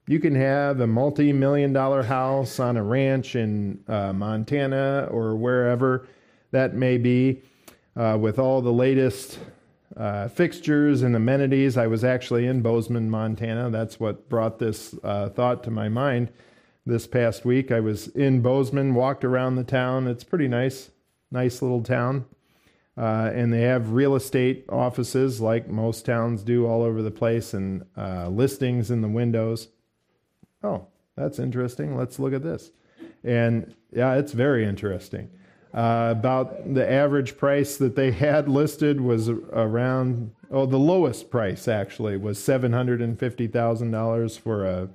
You 0.07 0.19
can 0.19 0.35
have 0.35 0.81
a 0.81 0.87
multi 0.87 1.33
million 1.33 1.73
dollar 1.73 2.03
house 2.03 2.59
on 2.59 2.77
a 2.77 2.83
ranch 2.83 3.35
in 3.35 3.83
uh, 3.87 4.13
Montana 4.13 5.07
or 5.09 5.35
wherever 5.35 6.07
that 6.51 6.75
may 6.75 6.99
be 6.99 7.41
uh, 7.95 8.15
with 8.19 8.37
all 8.37 8.61
the 8.61 8.71
latest 8.71 9.39
uh, 9.97 10.27
fixtures 10.27 11.01
and 11.01 11.15
amenities. 11.15 11.75
I 11.75 11.87
was 11.87 12.03
actually 12.03 12.45
in 12.45 12.61
Bozeman, 12.61 13.09
Montana. 13.09 13.71
That's 13.71 13.99
what 13.99 14.29
brought 14.29 14.59
this 14.59 14.93
uh, 15.03 15.29
thought 15.29 15.63
to 15.63 15.71
my 15.71 15.89
mind 15.89 16.29
this 16.85 17.07
past 17.07 17.43
week. 17.43 17.71
I 17.71 17.79
was 17.79 18.07
in 18.09 18.41
Bozeman, 18.41 18.93
walked 18.93 19.25
around 19.25 19.55
the 19.55 19.63
town. 19.63 20.07
It's 20.07 20.23
pretty 20.23 20.47
nice, 20.47 20.91
nice 21.31 21.63
little 21.63 21.81
town. 21.81 22.25
Uh, 22.95 23.31
and 23.33 23.51
they 23.51 23.61
have 23.61 23.91
real 23.91 24.15
estate 24.15 24.65
offices 24.69 25.41
like 25.41 25.67
most 25.67 26.05
towns 26.05 26.43
do 26.43 26.67
all 26.67 26.83
over 26.83 27.01
the 27.01 27.11
place 27.11 27.53
and 27.55 27.85
uh, 27.97 28.29
listings 28.29 28.91
in 28.91 29.01
the 29.01 29.07
windows. 29.07 29.69
Oh, 30.65 30.87
that's 31.15 31.37
interesting. 31.37 31.95
Let's 31.95 32.17
look 32.17 32.33
at 32.33 32.41
this. 32.41 32.71
And 33.23 33.75
yeah, 33.91 34.15
it's 34.15 34.31
very 34.31 34.65
interesting. 34.65 35.29
Uh, 35.73 36.13
about 36.17 36.73
the 36.73 36.89
average 36.89 37.37
price 37.37 37.77
that 37.77 37.95
they 37.95 38.11
had 38.11 38.49
listed 38.49 39.01
was 39.01 39.29
around, 39.29 40.31
oh, 40.49 40.65
the 40.65 40.79
lowest 40.79 41.29
price 41.29 41.67
actually 41.67 42.17
was 42.17 42.39
$750,000 42.39 44.39
for 44.39 44.65
a 44.65 44.89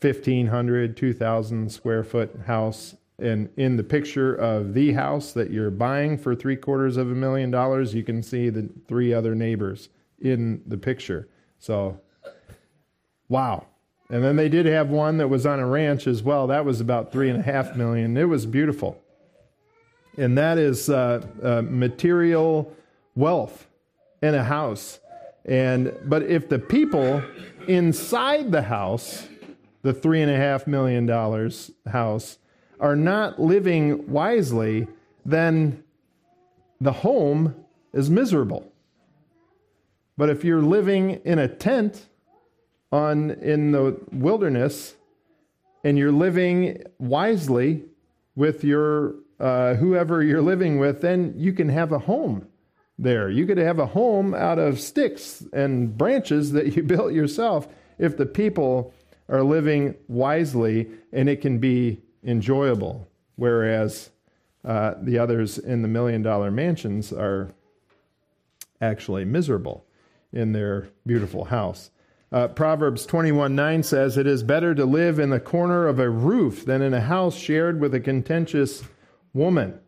1,500, 0.00 0.96
2,000 0.96 1.72
square 1.72 2.04
foot 2.04 2.40
house. 2.46 2.94
And 3.18 3.50
in 3.56 3.76
the 3.76 3.84
picture 3.84 4.34
of 4.34 4.74
the 4.74 4.92
house 4.92 5.32
that 5.32 5.50
you're 5.50 5.70
buying 5.70 6.16
for 6.16 6.34
three 6.34 6.56
quarters 6.56 6.96
of 6.96 7.10
a 7.10 7.14
million 7.14 7.50
dollars, 7.50 7.94
you 7.94 8.02
can 8.02 8.22
see 8.22 8.48
the 8.48 8.70
three 8.88 9.12
other 9.12 9.34
neighbors 9.34 9.90
in 10.20 10.62
the 10.66 10.78
picture. 10.78 11.28
So, 11.58 12.00
wow. 13.28 13.66
And 14.12 14.22
then 14.22 14.36
they 14.36 14.48
did 14.48 14.66
have 14.66 14.90
one 14.90 15.16
that 15.16 15.26
was 15.26 15.46
on 15.46 15.58
a 15.58 15.66
ranch 15.66 16.06
as 16.06 16.22
well. 16.22 16.46
That 16.46 16.64
was 16.64 16.80
about 16.80 17.10
three 17.10 17.30
and 17.30 17.40
a 17.40 17.42
half 17.42 17.74
million. 17.74 18.16
It 18.16 18.28
was 18.28 18.46
beautiful 18.46 19.02
and 20.16 20.36
that 20.36 20.58
is 20.58 20.90
uh, 20.90 21.24
uh, 21.42 21.62
material 21.64 22.74
wealth 23.14 23.66
in 24.22 24.34
a 24.34 24.44
house. 24.44 25.00
And 25.44 25.94
but 26.04 26.22
if 26.22 26.48
the 26.48 26.58
people 26.58 27.22
inside 27.66 28.52
the 28.52 28.62
house, 28.62 29.26
the 29.82 29.92
three 29.92 30.22
and 30.22 30.30
a 30.30 30.36
half 30.36 30.66
million 30.66 31.06
dollars 31.06 31.70
house, 31.90 32.38
are 32.78 32.96
not 32.96 33.40
living 33.40 34.10
wisely, 34.10 34.86
then 35.24 35.82
the 36.80 36.92
home 36.92 37.54
is 37.92 38.10
miserable. 38.10 38.70
But 40.16 40.30
if 40.30 40.44
you're 40.44 40.62
living 40.62 41.20
in 41.24 41.38
a 41.38 41.48
tent 41.48 42.06
on 42.92 43.30
in 43.30 43.72
the 43.72 43.98
wilderness 44.12 44.94
and 45.82 45.98
you're 45.98 46.12
living 46.12 46.82
wisely 46.98 47.84
with 48.36 48.62
your 48.62 49.16
uh, 49.40 49.74
whoever 49.74 50.22
you're 50.22 50.42
living 50.42 50.78
with, 50.78 51.00
then 51.00 51.34
you 51.36 51.52
can 51.52 51.68
have 51.68 51.90
a 51.90 51.98
home 51.98 52.46
there. 52.98 53.28
You 53.28 53.46
could 53.46 53.58
have 53.58 53.80
a 53.80 53.86
home 53.86 54.34
out 54.34 54.58
of 54.58 54.78
sticks 54.78 55.44
and 55.52 55.96
branches 55.96 56.52
that 56.52 56.76
you 56.76 56.82
built 56.84 57.12
yourself 57.12 57.66
if 57.98 58.16
the 58.16 58.26
people 58.26 58.94
are 59.28 59.42
living 59.42 59.96
wisely 60.06 60.88
and 61.12 61.28
it 61.28 61.40
can 61.40 61.58
be 61.58 62.00
enjoyable. 62.22 63.08
Whereas 63.36 64.10
uh, 64.64 64.94
the 65.00 65.18
others 65.18 65.58
in 65.58 65.82
the 65.82 65.88
million 65.88 66.22
dollar 66.22 66.50
mansions 66.50 67.12
are 67.12 67.50
actually 68.80 69.24
miserable 69.24 69.84
in 70.32 70.52
their 70.52 70.88
beautiful 71.06 71.46
house. 71.46 71.90
Uh, 72.32 72.48
Proverbs 72.48 73.04
21 73.04 73.54
9 73.54 73.82
says, 73.82 74.16
It 74.16 74.26
is 74.26 74.42
better 74.42 74.74
to 74.74 74.86
live 74.86 75.18
in 75.18 75.28
the 75.28 75.38
corner 75.38 75.86
of 75.86 75.98
a 75.98 76.08
roof 76.08 76.64
than 76.64 76.80
in 76.80 76.94
a 76.94 77.00
house 77.00 77.36
shared 77.36 77.78
with 77.78 77.94
a 77.94 78.00
contentious 78.00 78.82
woman. 79.34 79.78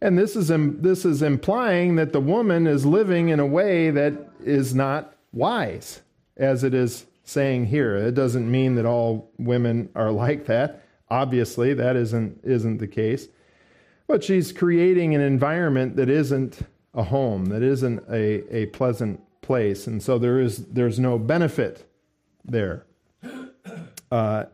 And 0.00 0.18
this 0.18 0.34
is, 0.34 0.48
this 0.48 1.04
is 1.04 1.20
implying 1.20 1.96
that 1.96 2.14
the 2.14 2.20
woman 2.20 2.66
is 2.66 2.86
living 2.86 3.28
in 3.28 3.38
a 3.38 3.46
way 3.46 3.90
that 3.90 4.14
is 4.42 4.74
not 4.74 5.14
wise, 5.32 6.00
as 6.38 6.64
it 6.64 6.72
is 6.72 7.04
saying 7.22 7.66
here. 7.66 7.96
It 7.96 8.14
doesn't 8.14 8.50
mean 8.50 8.76
that 8.76 8.86
all 8.86 9.30
women 9.38 9.90
are 9.94 10.10
like 10.10 10.46
that. 10.46 10.82
Obviously, 11.10 11.74
that 11.74 11.96
isn't, 11.96 12.40
isn't 12.42 12.78
the 12.78 12.88
case. 12.88 13.28
But 14.06 14.24
she's 14.24 14.52
creating 14.52 15.14
an 15.14 15.20
environment 15.20 15.96
that 15.96 16.08
isn't 16.08 16.60
a 16.94 17.02
home, 17.02 17.46
that 17.46 17.62
isn't 17.62 18.02
a, 18.08 18.56
a 18.56 18.66
pleasant 18.66 19.20
place. 19.42 19.86
And 19.86 20.02
so 20.02 20.18
there 20.18 20.40
is, 20.40 20.64
there's 20.68 20.98
no 20.98 21.18
benefit 21.18 21.89
there. 22.44 22.86
Uh, 24.10 24.44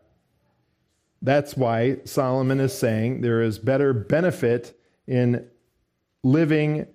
that's 1.22 1.56
why 1.56 1.98
Solomon 2.04 2.60
is 2.60 2.76
saying 2.76 3.20
there 3.20 3.42
is 3.42 3.58
better 3.58 3.92
benefit 3.92 4.78
in 5.06 5.46
living 6.22 6.86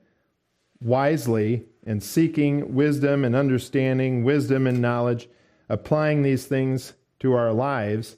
wisely 0.82 1.66
and 1.86 2.04
seeking 2.04 2.76
wisdom 2.76 3.26
and 3.26 3.36
understanding, 3.36 4.24
wisdom 4.24 4.68
and 4.68 4.82
knowledge, 4.82 5.28
applying 5.70 6.22
these 6.22 6.46
things 6.46 6.94
to 7.20 7.34
our 7.34 7.52
lives. 7.52 8.18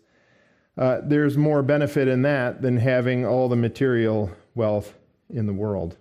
Uh, 0.78 1.00
there's 1.04 1.38
more 1.38 1.62
benefit 1.62 2.08
in 2.08 2.24
that 2.24 2.62
than 2.62 2.78
having 2.78 3.26
all 3.26 3.48
the 3.48 3.56
material 3.56 4.32
wealth 4.56 4.94
in 5.30 5.46
the 5.46 5.54
world. 5.54 5.98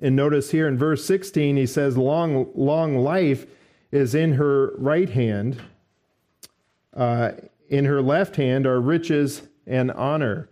And 0.00 0.16
notice 0.16 0.50
here 0.50 0.66
in 0.66 0.78
verse 0.78 1.04
16, 1.04 1.56
he 1.56 1.66
says, 1.66 1.96
Long, 1.96 2.50
long 2.54 2.96
life 2.96 3.46
is 3.92 4.14
in 4.14 4.34
her 4.34 4.72
right 4.76 5.10
hand. 5.10 5.60
Uh, 6.94 7.32
in 7.68 7.84
her 7.84 8.02
left 8.02 8.36
hand 8.36 8.66
are 8.66 8.80
riches 8.80 9.42
and 9.66 9.90
honor. 9.92 10.48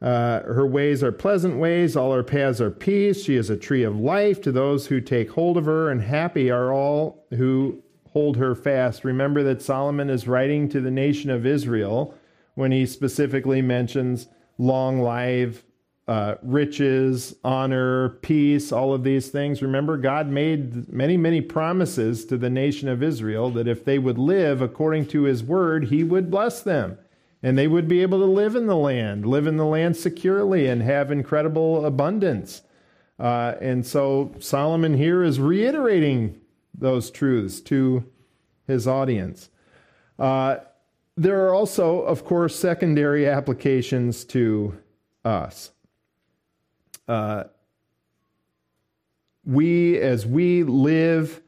Uh, 0.00 0.42
her 0.42 0.66
ways 0.66 1.02
are 1.02 1.10
pleasant 1.10 1.56
ways, 1.56 1.96
all 1.96 2.12
her 2.12 2.22
paths 2.22 2.60
are 2.60 2.70
peace. 2.70 3.24
She 3.24 3.34
is 3.34 3.50
a 3.50 3.56
tree 3.56 3.82
of 3.82 3.98
life 3.98 4.40
to 4.42 4.52
those 4.52 4.86
who 4.86 5.00
take 5.00 5.30
hold 5.30 5.56
of 5.56 5.64
her, 5.64 5.90
and 5.90 6.00
happy 6.00 6.50
are 6.50 6.72
all 6.72 7.24
who 7.30 7.82
hold 8.12 8.36
her 8.36 8.54
fast. 8.54 9.04
Remember 9.04 9.42
that 9.42 9.60
Solomon 9.60 10.08
is 10.08 10.28
writing 10.28 10.68
to 10.68 10.80
the 10.80 10.90
nation 10.90 11.30
of 11.30 11.44
Israel 11.44 12.14
when 12.54 12.70
he 12.70 12.86
specifically 12.86 13.60
mentions 13.60 14.28
long 14.56 15.00
life, 15.00 15.64
uh, 16.08 16.36
riches, 16.42 17.36
honor, 17.44 18.08
peace, 18.22 18.72
all 18.72 18.94
of 18.94 19.04
these 19.04 19.28
things. 19.28 19.60
Remember, 19.60 19.98
God 19.98 20.28
made 20.28 20.90
many, 20.90 21.18
many 21.18 21.42
promises 21.42 22.24
to 22.24 22.38
the 22.38 22.48
nation 22.48 22.88
of 22.88 23.02
Israel 23.02 23.50
that 23.50 23.68
if 23.68 23.84
they 23.84 23.98
would 23.98 24.16
live 24.16 24.62
according 24.62 25.06
to 25.08 25.24
his 25.24 25.44
word, 25.44 25.88
he 25.88 26.02
would 26.02 26.30
bless 26.30 26.62
them. 26.62 26.96
And 27.42 27.58
they 27.58 27.68
would 27.68 27.86
be 27.86 28.00
able 28.00 28.18
to 28.20 28.24
live 28.24 28.56
in 28.56 28.66
the 28.66 28.74
land, 28.74 29.26
live 29.26 29.46
in 29.46 29.58
the 29.58 29.66
land 29.66 29.98
securely, 29.98 30.66
and 30.66 30.82
have 30.82 31.12
incredible 31.12 31.84
abundance. 31.84 32.62
Uh, 33.18 33.54
and 33.60 33.86
so 33.86 34.34
Solomon 34.40 34.94
here 34.94 35.22
is 35.22 35.38
reiterating 35.38 36.40
those 36.74 37.10
truths 37.10 37.60
to 37.60 38.04
his 38.66 38.88
audience. 38.88 39.50
Uh, 40.18 40.56
there 41.18 41.46
are 41.46 41.54
also, 41.54 42.00
of 42.00 42.24
course, 42.24 42.56
secondary 42.56 43.28
applications 43.28 44.24
to 44.24 44.78
us 45.22 45.72
uh, 47.08 47.44
we, 49.44 49.98
as 49.98 50.26
we 50.26 50.62
live 50.62 51.40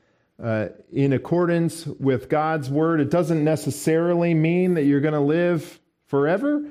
uh, 0.42 0.68
in 0.90 1.12
accordance 1.12 1.86
with 1.86 2.28
God's 2.28 2.70
word, 2.70 3.00
it 3.00 3.10
doesn't 3.10 3.44
necessarily 3.44 4.32
mean 4.32 4.74
that 4.74 4.84
you're 4.84 5.00
going 5.00 5.14
to 5.14 5.20
live 5.20 5.78
forever. 6.06 6.64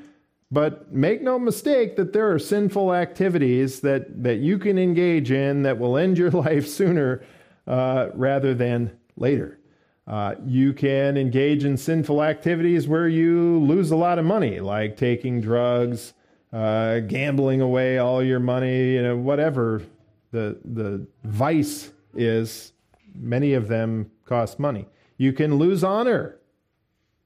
But 0.52 0.92
make 0.92 1.22
no 1.22 1.38
mistake 1.38 1.96
that 1.98 2.12
there 2.12 2.32
are 2.32 2.40
sinful 2.40 2.94
activities 2.96 3.82
that, 3.82 4.24
that 4.24 4.38
you 4.38 4.58
can 4.58 4.80
engage 4.80 5.30
in 5.30 5.62
that 5.62 5.78
will 5.78 5.96
end 5.96 6.18
your 6.18 6.32
life 6.48 6.68
sooner 6.68 7.24
uh, 7.68 8.10
rather 8.16 8.56
than 8.56 8.98
later. 9.16 9.60
Uh, 10.08 10.34
you 10.44 10.74
can 10.74 11.18
engage 11.18 11.64
in 11.64 11.78
sinful 11.78 12.24
activities 12.24 12.88
where 12.88 13.08
you 13.08 13.60
lose 13.60 13.92
a 13.92 13.96
lot 13.96 14.18
of 14.18 14.26
money, 14.26 14.60
like 14.60 14.98
taking 14.98 15.40
drugs, 15.40 16.14
uh, 16.52 17.00
gambling 17.02 17.62
away 17.62 17.98
all 17.98 18.24
your 18.24 18.40
money, 18.40 18.94
you 18.94 19.04
know, 19.04 19.16
whatever 19.16 19.84
the 20.32 20.60
the 20.66 21.06
vice 21.24 21.92
is. 22.16 22.74
Many 23.16 23.54
of 23.54 23.68
them 23.68 24.12
cost 24.26 24.60
money. 24.60 24.88
You 25.18 25.34
can 25.34 25.56
lose 25.56 25.84
honor 25.84 26.38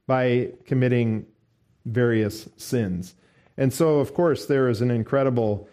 by 0.08 0.52
committing 0.66 1.26
various 1.86 2.50
sins, 2.58 3.16
and 3.58 3.72
so 3.72 4.00
of 4.00 4.14
course 4.14 4.46
there 4.46 4.70
is 4.70 4.82
an 4.82 4.92
incredible 4.92 5.70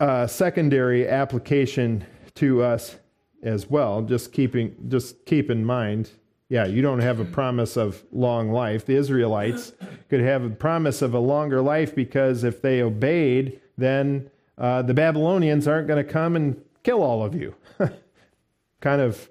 uh, 0.00 0.26
secondary 0.26 1.08
application 1.08 2.04
to 2.36 2.62
us 2.62 2.96
as 3.42 3.68
well. 3.68 4.02
Just 4.02 4.32
keeping 4.32 4.74
just 4.88 5.24
keep 5.26 5.50
in 5.50 5.64
mind 5.64 6.10
yeah, 6.48 6.64
you 6.66 6.80
don't 6.80 7.00
have 7.00 7.18
a 7.18 7.24
promise 7.24 7.76
of 7.76 8.04
long 8.12 8.52
life. 8.52 8.86
The 8.86 8.94
Israelites 8.94 9.72
could 10.08 10.20
have 10.20 10.44
a 10.44 10.50
promise 10.50 11.02
of 11.02 11.14
a 11.14 11.18
longer 11.18 11.60
life 11.60 11.94
because 11.94 12.44
if 12.44 12.62
they 12.62 12.82
obeyed, 12.82 13.60
then 13.76 14.30
uh, 14.56 14.82
the 14.82 14.94
Babylonians 14.94 15.66
aren't 15.66 15.88
going 15.88 16.04
to 16.04 16.12
come 16.12 16.36
and 16.36 16.60
kill 16.84 17.02
all 17.02 17.24
of 17.24 17.34
you. 17.34 17.54
kind 18.80 19.00
of 19.00 19.28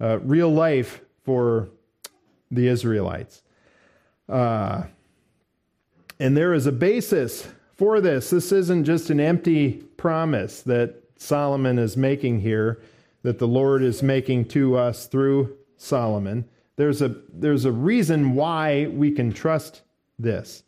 uh, 0.00 0.18
real 0.20 0.50
life 0.50 1.02
for 1.22 1.68
the 2.50 2.66
Israelites. 2.68 3.42
Uh, 4.28 4.84
and 6.18 6.36
there 6.36 6.54
is 6.54 6.66
a 6.66 6.72
basis 6.72 7.46
for 7.76 8.00
this. 8.00 8.30
This 8.30 8.52
isn't 8.52 8.84
just 8.84 9.10
an 9.10 9.20
empty 9.20 9.72
promise 9.96 10.62
that 10.62 11.02
Solomon 11.18 11.78
is 11.78 11.96
making 11.96 12.40
here. 12.40 12.80
that 13.22 13.38
the 13.38 13.48
Lord 13.48 13.82
is 13.82 14.02
making 14.02 14.44
to 14.46 14.76
us 14.76 15.06
through 15.06 15.56
Solomon. 15.78 16.44
There's 16.76 17.02
a, 17.02 17.14
there's 17.32 17.64
a 17.64 17.72
reason 17.72 18.34
why 18.34 18.86
we 18.86 19.12
can 19.12 19.32
trust 19.32 19.82
this. 20.18 20.62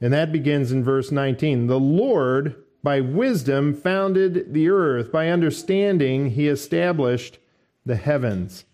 And 0.00 0.12
that 0.12 0.32
begins 0.32 0.72
in 0.72 0.84
verse 0.84 1.10
19. 1.10 1.66
The 1.66 1.80
Lord, 1.80 2.62
by 2.82 3.00
wisdom, 3.00 3.74
founded 3.74 4.52
the 4.52 4.68
earth. 4.68 5.10
By 5.10 5.28
understanding, 5.28 6.30
he 6.30 6.48
established 6.48 7.38
the 7.84 7.96
heavens. 7.96 8.64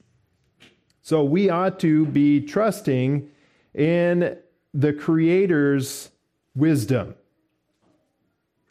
So 1.01 1.23
we 1.23 1.49
ought 1.49 1.79
to 1.81 2.07
be 2.07 2.41
trusting 2.41 3.31
in 3.75 4.37
the 4.73 4.93
Creator's 4.93 6.11
wisdom. 6.55 7.15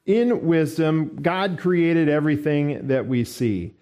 In 0.06 0.46
wisdom, 0.46 1.18
God 1.22 1.58
created 1.58 2.10
everything 2.10 2.88
that 2.88 3.08
we 3.08 3.24
see. 3.24 3.74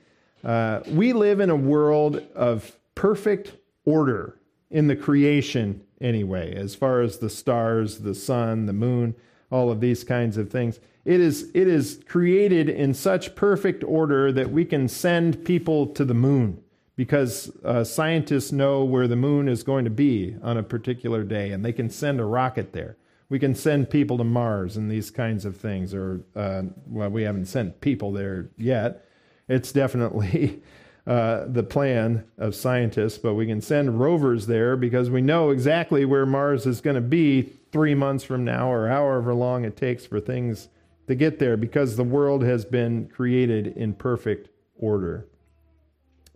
Uh, 0.44 0.82
we 0.88 1.14
live 1.14 1.40
in 1.40 1.50
a 1.50 1.56
world 1.56 2.22
of 2.36 2.78
perfect 2.96 3.58
order 3.86 4.40
in 4.70 4.88
the 4.88 4.96
creation, 4.96 5.82
anyway, 6.00 6.56
as 6.56 6.76
far 6.76 7.02
as 7.02 7.18
the 7.18 7.30
stars, 7.30 8.00
the 8.00 8.16
sun, 8.16 8.66
the 8.66 8.74
moon, 8.74 9.16
all 9.52 9.70
of 9.70 9.82
these 9.82 10.04
kinds 10.04 10.38
of 10.38 10.50
things. 10.50 10.80
It 11.04 11.20
is, 11.20 11.52
it 11.54 11.68
is 11.68 12.02
created 12.08 12.70
in 12.70 12.94
such 12.94 13.36
perfect 13.36 13.84
order 13.84 14.32
that 14.32 14.52
we 14.52 14.66
can 14.66 14.88
send 14.88 15.44
people 15.44 15.88
to 15.88 16.06
the 16.06 16.14
moon 16.14 16.64
because 16.96 17.52
uh, 17.66 17.84
scientists 17.84 18.52
know 18.52 18.84
where 18.84 19.08
the 19.08 19.16
moon 19.16 19.50
is 19.50 19.64
going 19.64 19.86
to 19.86 19.92
be 19.92 20.36
on 20.42 20.58
a 20.58 20.64
particular 20.64 21.24
day 21.24 21.52
and 21.52 21.66
they 21.66 21.74
can 21.74 21.90
send 21.90 22.20
a 22.20 22.26
rocket 22.26 22.74
there. 22.74 22.98
We 23.30 23.40
can 23.40 23.56
send 23.56 23.90
people 23.90 24.18
to 24.18 24.24
Mars 24.24 24.78
and 24.78 24.92
these 24.92 25.10
kinds 25.10 25.46
of 25.46 25.56
things, 25.58 25.94
or, 25.94 26.22
uh, 26.36 26.64
well, 26.86 27.10
we 27.10 27.24
haven't 27.24 27.46
sent 27.46 27.80
people 27.82 28.12
there 28.12 28.50
yet. 28.58 29.06
It's 29.48 29.72
definitely 29.72 30.62
uh, 31.08 31.46
the 31.48 31.64
plan 31.64 32.24
of 32.38 32.54
scientists, 32.54 33.18
but 33.18 33.34
we 33.34 33.48
can 33.48 33.62
send 33.62 34.00
rovers 34.00 34.46
there 34.46 34.76
because 34.76 35.10
we 35.10 35.22
know 35.22 35.50
exactly 35.50 36.06
where 36.06 36.26
Mars 36.26 36.66
is 36.66 36.80
going 36.80 36.96
to 36.96 37.02
be 37.02 37.54
three 37.72 37.96
months 37.96 38.24
from 38.24 38.46
now 38.46 38.72
or 38.72 38.88
however 38.88 39.34
long 39.34 39.66
it 39.66 39.76
takes 39.76 40.06
for 40.06 40.20
things 40.20 40.68
to 41.08 41.16
get 41.16 41.40
there 41.40 41.58
because 41.58 41.96
the 41.96 42.04
world 42.04 42.44
has 42.44 42.66
been 42.66 43.08
created 43.08 43.68
in 43.68 43.94
perfect 43.94 44.50
order. 44.78 45.28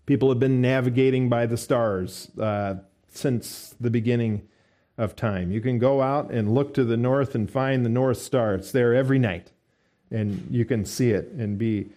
People 0.06 0.30
have 0.30 0.40
been 0.40 0.62
navigating 0.62 1.30
by 1.30 1.46
the 1.46 1.58
stars 1.58 2.32
uh, 2.40 2.76
since 3.10 3.76
the 3.80 3.90
beginning 3.90 4.48
of 4.98 5.16
time. 5.16 5.52
You 5.52 5.62
can 5.62 5.78
go 5.78 6.02
out 6.02 6.32
and 6.32 6.54
look 6.54 6.74
to 6.76 6.84
the 6.84 6.98
north 6.98 7.36
and 7.36 7.50
find 7.50 7.86
the 7.86 7.90
North 7.90 8.18
Star. 8.18 8.56
It's 8.56 8.72
there 8.72 8.96
every 8.96 9.20
night, 9.20 9.52
and 10.10 10.48
you 10.50 10.66
can 10.66 10.86
see 10.86 11.12
it 11.12 11.30
and 11.38 11.58
be 11.58 11.90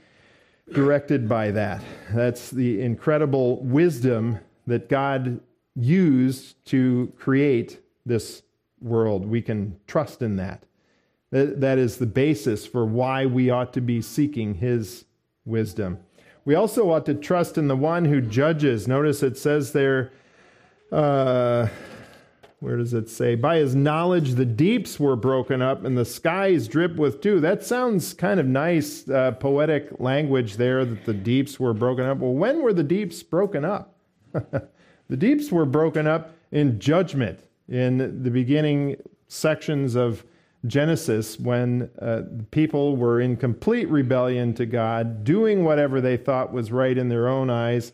directed 0.72 1.28
by 1.28 1.50
that. 1.52 1.82
That's 2.12 2.50
the 2.50 2.80
incredible 2.80 3.62
wisdom 3.62 4.38
that 4.66 4.88
God 4.88 5.40
used 5.74 6.64
to 6.66 7.12
create 7.16 7.80
this 8.04 8.42
world. 8.80 9.26
We 9.26 9.42
can 9.42 9.76
trust 9.86 10.22
in 10.22 10.36
that. 10.36 10.64
That 11.30 11.78
is 11.78 11.98
the 11.98 12.06
basis 12.06 12.66
for 12.66 12.86
why 12.86 13.26
we 13.26 13.50
ought 13.50 13.72
to 13.74 13.80
be 13.80 14.00
seeking 14.00 14.54
His 14.54 15.04
wisdom. 15.44 15.98
We 16.44 16.54
also 16.54 16.90
ought 16.90 17.04
to 17.06 17.14
trust 17.14 17.58
in 17.58 17.68
the 17.68 17.76
one 17.76 18.06
who 18.06 18.22
judges. 18.22 18.88
Notice 18.88 19.22
it 19.22 19.36
says 19.36 19.72
there, 19.72 20.12
uh, 20.90 21.68
where 22.60 22.76
does 22.76 22.92
it 22.92 23.08
say? 23.08 23.36
By 23.36 23.58
his 23.58 23.76
knowledge, 23.76 24.32
the 24.32 24.44
deeps 24.44 24.98
were 24.98 25.14
broken 25.14 25.62
up 25.62 25.84
and 25.84 25.96
the 25.96 26.04
skies 26.04 26.66
drip 26.66 26.96
with 26.96 27.20
dew. 27.20 27.38
That 27.38 27.62
sounds 27.62 28.14
kind 28.14 28.40
of 28.40 28.46
nice, 28.46 29.08
uh, 29.08 29.32
poetic 29.32 30.00
language 30.00 30.56
there 30.56 30.84
that 30.84 31.04
the 31.04 31.14
deeps 31.14 31.60
were 31.60 31.72
broken 31.72 32.04
up. 32.04 32.18
Well, 32.18 32.34
when 32.34 32.62
were 32.62 32.72
the 32.72 32.82
deeps 32.82 33.22
broken 33.22 33.64
up? 33.64 33.94
the 34.32 35.16
deeps 35.16 35.52
were 35.52 35.66
broken 35.66 36.08
up 36.08 36.34
in 36.50 36.80
judgment 36.80 37.38
in 37.68 38.22
the 38.22 38.30
beginning 38.30 38.96
sections 39.28 39.94
of 39.94 40.24
Genesis 40.66 41.38
when 41.38 41.88
uh, 42.02 42.22
people 42.50 42.96
were 42.96 43.20
in 43.20 43.36
complete 43.36 43.88
rebellion 43.88 44.52
to 44.54 44.66
God, 44.66 45.22
doing 45.22 45.64
whatever 45.64 46.00
they 46.00 46.16
thought 46.16 46.52
was 46.52 46.72
right 46.72 46.98
in 46.98 47.08
their 47.08 47.28
own 47.28 47.50
eyes. 47.50 47.92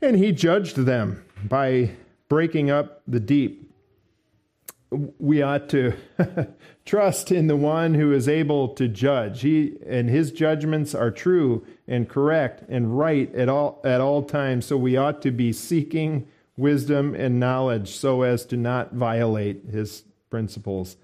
And 0.00 0.16
he 0.16 0.32
judged 0.32 0.76
them 0.76 1.22
by 1.44 1.90
breaking 2.28 2.70
up 2.70 3.02
the 3.06 3.20
deep 3.20 3.63
we 5.18 5.42
ought 5.42 5.68
to 5.70 5.94
trust 6.84 7.30
in 7.30 7.46
the 7.46 7.56
one 7.56 7.94
who 7.94 8.12
is 8.12 8.28
able 8.28 8.68
to 8.68 8.88
judge. 8.88 9.42
He 9.42 9.76
and 9.86 10.08
his 10.08 10.32
judgments 10.32 10.94
are 10.94 11.10
true 11.10 11.66
and 11.86 12.08
correct 12.08 12.64
and 12.68 12.98
right 12.98 13.34
at 13.34 13.48
all 13.48 13.80
at 13.84 14.00
all 14.00 14.22
times. 14.22 14.66
So 14.66 14.76
we 14.76 14.96
ought 14.96 15.22
to 15.22 15.30
be 15.30 15.52
seeking 15.52 16.26
wisdom 16.56 17.14
and 17.14 17.40
knowledge 17.40 17.96
so 17.96 18.22
as 18.22 18.44
to 18.46 18.56
not 18.56 18.92
violate 18.92 19.64
his 19.70 20.04
principles. 20.30 20.96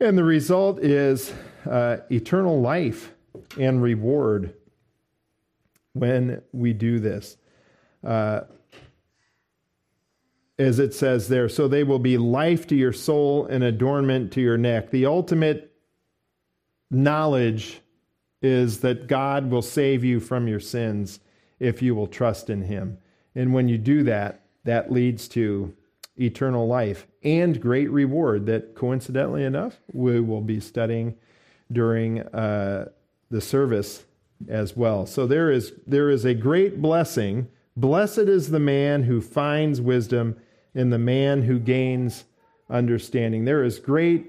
And 0.00 0.18
the 0.18 0.24
result 0.24 0.80
is 0.80 1.32
uh, 1.68 1.98
eternal 2.10 2.60
life 2.60 3.12
and 3.58 3.82
reward 3.82 4.54
when 5.92 6.42
we 6.52 6.72
do 6.72 6.98
this. 6.98 7.36
Uh, 8.02 8.42
as 10.58 10.78
it 10.78 10.94
says 10.94 11.28
there. 11.28 11.48
So 11.48 11.66
they 11.66 11.84
will 11.84 11.98
be 11.98 12.16
life 12.16 12.66
to 12.68 12.76
your 12.76 12.92
soul 12.92 13.46
and 13.46 13.64
adornment 13.64 14.32
to 14.32 14.40
your 14.40 14.56
neck. 14.56 14.90
The 14.90 15.06
ultimate 15.06 15.72
knowledge 16.90 17.80
is 18.40 18.80
that 18.80 19.06
God 19.06 19.50
will 19.50 19.62
save 19.62 20.04
you 20.04 20.20
from 20.20 20.46
your 20.46 20.60
sins 20.60 21.20
if 21.58 21.82
you 21.82 21.94
will 21.94 22.06
trust 22.06 22.50
in 22.50 22.62
Him. 22.62 22.98
And 23.34 23.52
when 23.52 23.68
you 23.68 23.78
do 23.78 24.02
that, 24.04 24.42
that 24.64 24.92
leads 24.92 25.28
to 25.28 25.74
eternal 26.16 26.66
life 26.66 27.06
and 27.22 27.60
great 27.60 27.90
reward 27.90 28.46
that, 28.46 28.74
coincidentally 28.74 29.44
enough, 29.44 29.80
we 29.92 30.20
will 30.20 30.40
be 30.40 30.60
studying 30.60 31.16
during 31.72 32.20
uh, 32.20 32.88
the 33.30 33.40
service 33.40 34.04
as 34.48 34.76
well. 34.76 35.06
So 35.06 35.26
there 35.26 35.50
is, 35.50 35.72
there 35.86 36.10
is 36.10 36.24
a 36.24 36.34
great 36.34 36.80
blessing. 36.80 37.48
Blessed 37.76 38.18
is 38.18 38.50
the 38.50 38.60
man 38.60 39.04
who 39.04 39.20
finds 39.20 39.80
wisdom 39.80 40.36
in 40.74 40.90
the 40.90 40.98
man 40.98 41.42
who 41.42 41.58
gains 41.58 42.24
understanding. 42.68 43.44
There 43.44 43.64
is 43.64 43.78
great 43.78 44.26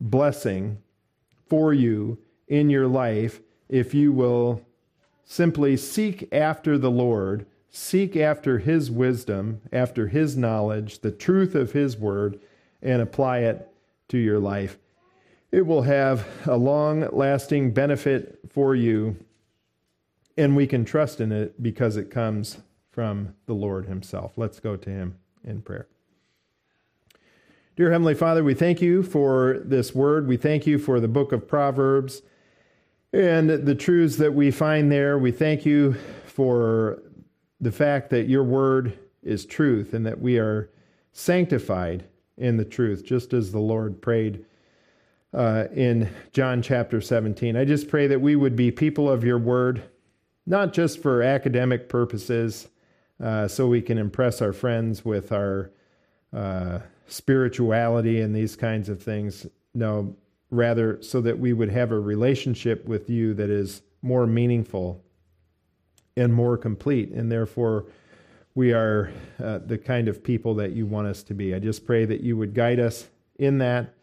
blessing 0.00 0.78
for 1.48 1.74
you 1.74 2.18
in 2.48 2.70
your 2.70 2.86
life 2.86 3.40
if 3.68 3.94
you 3.94 4.12
will 4.12 4.62
simply 5.24 5.76
seek 5.76 6.28
after 6.32 6.76
the 6.76 6.90
Lord, 6.90 7.46
seek 7.70 8.16
after 8.16 8.58
his 8.58 8.90
wisdom, 8.90 9.60
after 9.72 10.08
his 10.08 10.36
knowledge, 10.36 11.00
the 11.00 11.12
truth 11.12 11.54
of 11.54 11.72
his 11.72 11.96
word, 11.96 12.40
and 12.82 13.00
apply 13.00 13.38
it 13.40 13.68
to 14.08 14.18
your 14.18 14.40
life. 14.40 14.78
It 15.52 15.66
will 15.66 15.82
have 15.82 16.26
a 16.46 16.56
long 16.56 17.08
lasting 17.12 17.72
benefit 17.72 18.40
for 18.50 18.74
you, 18.74 19.16
and 20.36 20.56
we 20.56 20.66
can 20.66 20.84
trust 20.84 21.20
in 21.20 21.32
it 21.32 21.62
because 21.62 21.96
it 21.96 22.10
comes 22.10 22.58
from 22.90 23.34
the 23.46 23.54
Lord 23.54 23.86
Himself. 23.86 24.32
Let's 24.36 24.60
go 24.60 24.76
to 24.76 24.90
Him 24.90 25.16
in 25.44 25.62
prayer. 25.62 25.88
Dear 27.76 27.92
Heavenly 27.92 28.14
Father, 28.14 28.44
we 28.44 28.54
thank 28.54 28.82
you 28.82 29.02
for 29.02 29.60
this 29.64 29.94
word. 29.94 30.26
We 30.26 30.36
thank 30.36 30.66
you 30.66 30.78
for 30.78 31.00
the 31.00 31.08
book 31.08 31.32
of 31.32 31.48
Proverbs 31.48 32.22
and 33.12 33.48
the 33.48 33.74
truths 33.74 34.16
that 34.16 34.34
we 34.34 34.50
find 34.50 34.92
there. 34.92 35.18
We 35.18 35.32
thank 35.32 35.64
you 35.64 35.94
for 36.26 37.02
the 37.60 37.72
fact 37.72 38.10
that 38.10 38.28
your 38.28 38.44
word 38.44 38.98
is 39.22 39.44
truth 39.44 39.94
and 39.94 40.06
that 40.06 40.20
we 40.20 40.38
are 40.38 40.70
sanctified 41.12 42.04
in 42.36 42.56
the 42.56 42.64
truth, 42.64 43.04
just 43.04 43.32
as 43.32 43.52
the 43.52 43.58
Lord 43.58 44.00
prayed 44.00 44.44
uh, 45.32 45.66
in 45.74 46.10
John 46.32 46.62
chapter 46.62 47.00
17. 47.00 47.56
I 47.56 47.64
just 47.64 47.88
pray 47.88 48.06
that 48.06 48.20
we 48.20 48.36
would 48.36 48.56
be 48.56 48.70
people 48.70 49.08
of 49.08 49.24
your 49.24 49.38
word, 49.38 49.82
not 50.46 50.72
just 50.72 51.02
for 51.02 51.22
academic 51.22 51.88
purposes 51.88 52.68
uh, 53.22 53.46
so 53.48 53.66
we 53.66 53.82
can 53.82 53.98
impress 53.98 54.40
our 54.40 54.52
friends 54.52 55.04
with 55.04 55.32
our 55.32 55.70
uh, 56.32 56.78
spirituality 57.06 58.20
and 58.20 58.34
these 58.34 58.56
kinds 58.56 58.88
of 58.88 59.02
things. 59.02 59.46
No, 59.74 60.16
rather, 60.50 61.02
so 61.02 61.20
that 61.20 61.38
we 61.38 61.52
would 61.52 61.70
have 61.70 61.92
a 61.92 62.00
relationship 62.00 62.86
with 62.86 63.10
you 63.10 63.34
that 63.34 63.50
is 63.50 63.82
more 64.02 64.26
meaningful 64.26 65.04
and 66.16 66.32
more 66.32 66.56
complete. 66.56 67.10
And 67.10 67.30
therefore, 67.30 67.86
we 68.54 68.72
are 68.72 69.12
uh, 69.42 69.58
the 69.58 69.78
kind 69.78 70.08
of 70.08 70.24
people 70.24 70.54
that 70.56 70.72
you 70.72 70.86
want 70.86 71.06
us 71.06 71.22
to 71.24 71.34
be. 71.34 71.54
I 71.54 71.58
just 71.58 71.86
pray 71.86 72.04
that 72.04 72.20
you 72.20 72.36
would 72.36 72.54
guide 72.54 72.80
us 72.80 73.08
in 73.38 73.58
that, 73.58 73.94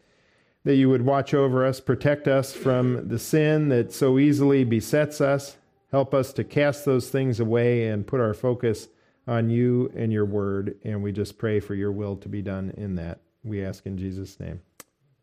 that 0.64 0.76
you 0.76 0.88
would 0.88 1.02
watch 1.02 1.34
over 1.34 1.66
us, 1.66 1.80
protect 1.80 2.28
us 2.28 2.54
from 2.54 3.08
the 3.08 3.18
sin 3.18 3.68
that 3.68 3.92
so 3.92 4.18
easily 4.18 4.64
besets 4.64 5.20
us, 5.20 5.56
help 5.90 6.14
us 6.14 6.32
to 6.34 6.44
cast 6.44 6.84
those 6.84 7.08
things 7.10 7.40
away 7.40 7.88
and 7.88 8.06
put 8.06 8.20
our 8.20 8.34
focus 8.34 8.88
on 9.28 9.50
you 9.50 9.92
and 9.94 10.12
your 10.12 10.24
word. 10.24 10.76
And 10.82 11.02
we 11.02 11.12
just 11.12 11.38
pray 11.38 11.60
for 11.60 11.74
your 11.74 11.92
will 11.92 12.16
to 12.16 12.28
be 12.28 12.42
done 12.42 12.72
in 12.76 12.96
that. 12.96 13.20
We 13.44 13.64
ask 13.64 13.86
in 13.86 13.96
Jesus' 13.96 14.40
name. 14.40 14.62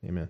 Amen. 0.06 0.30